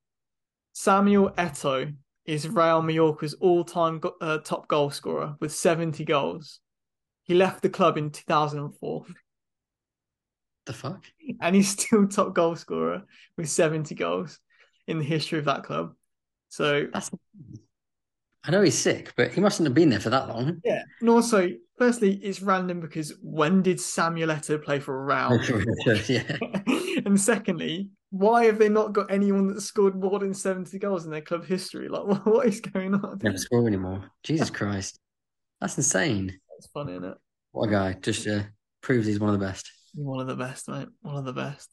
[0.78, 1.90] Samuel Eto
[2.26, 6.60] is Real Mallorca's all-time go- uh, top goal scorer with 70 goals.
[7.22, 9.06] He left the club in 2004,
[10.66, 11.02] The fuck?
[11.40, 13.04] and he's still top goal scorer
[13.38, 14.38] with 70 goals
[14.86, 15.94] in the history of that club.
[16.50, 17.10] So That's.
[18.44, 20.60] I know he's sick, but he mustn't have been there for that long.
[20.62, 21.48] Yeah, and also,
[21.78, 25.40] firstly, it's random because when did Samuel Eto play for Real?
[26.06, 26.36] yeah.
[27.06, 31.10] and secondly, why have they not got anyone that scored more than seventy goals in
[31.10, 31.88] their club history?
[31.88, 33.18] Like, what, what is going on?
[33.22, 34.10] Never score anymore.
[34.22, 34.98] Jesus Christ.
[35.60, 36.38] That's insane.
[36.50, 37.16] That's funny, isn't it?
[37.52, 37.92] What a guy.
[37.94, 38.42] Just uh,
[38.82, 39.70] proves he's one of the best.
[39.94, 40.88] One of the best, mate.
[41.00, 41.70] One of the best.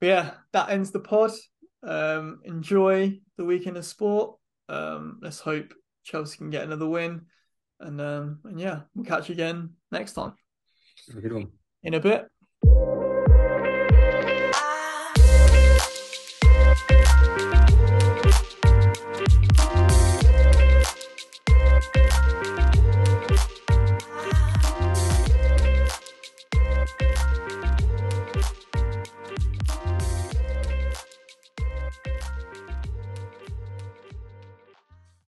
[0.00, 1.32] But yeah, that ends the pod.
[1.82, 4.36] Um, enjoy the weekend of sport.
[4.68, 5.74] Um, let's hope
[6.04, 7.22] Chelsea can get another win.
[7.80, 10.32] And um, and yeah, we'll catch you again next time
[11.08, 11.48] Have a good one.
[11.82, 12.26] in a bit.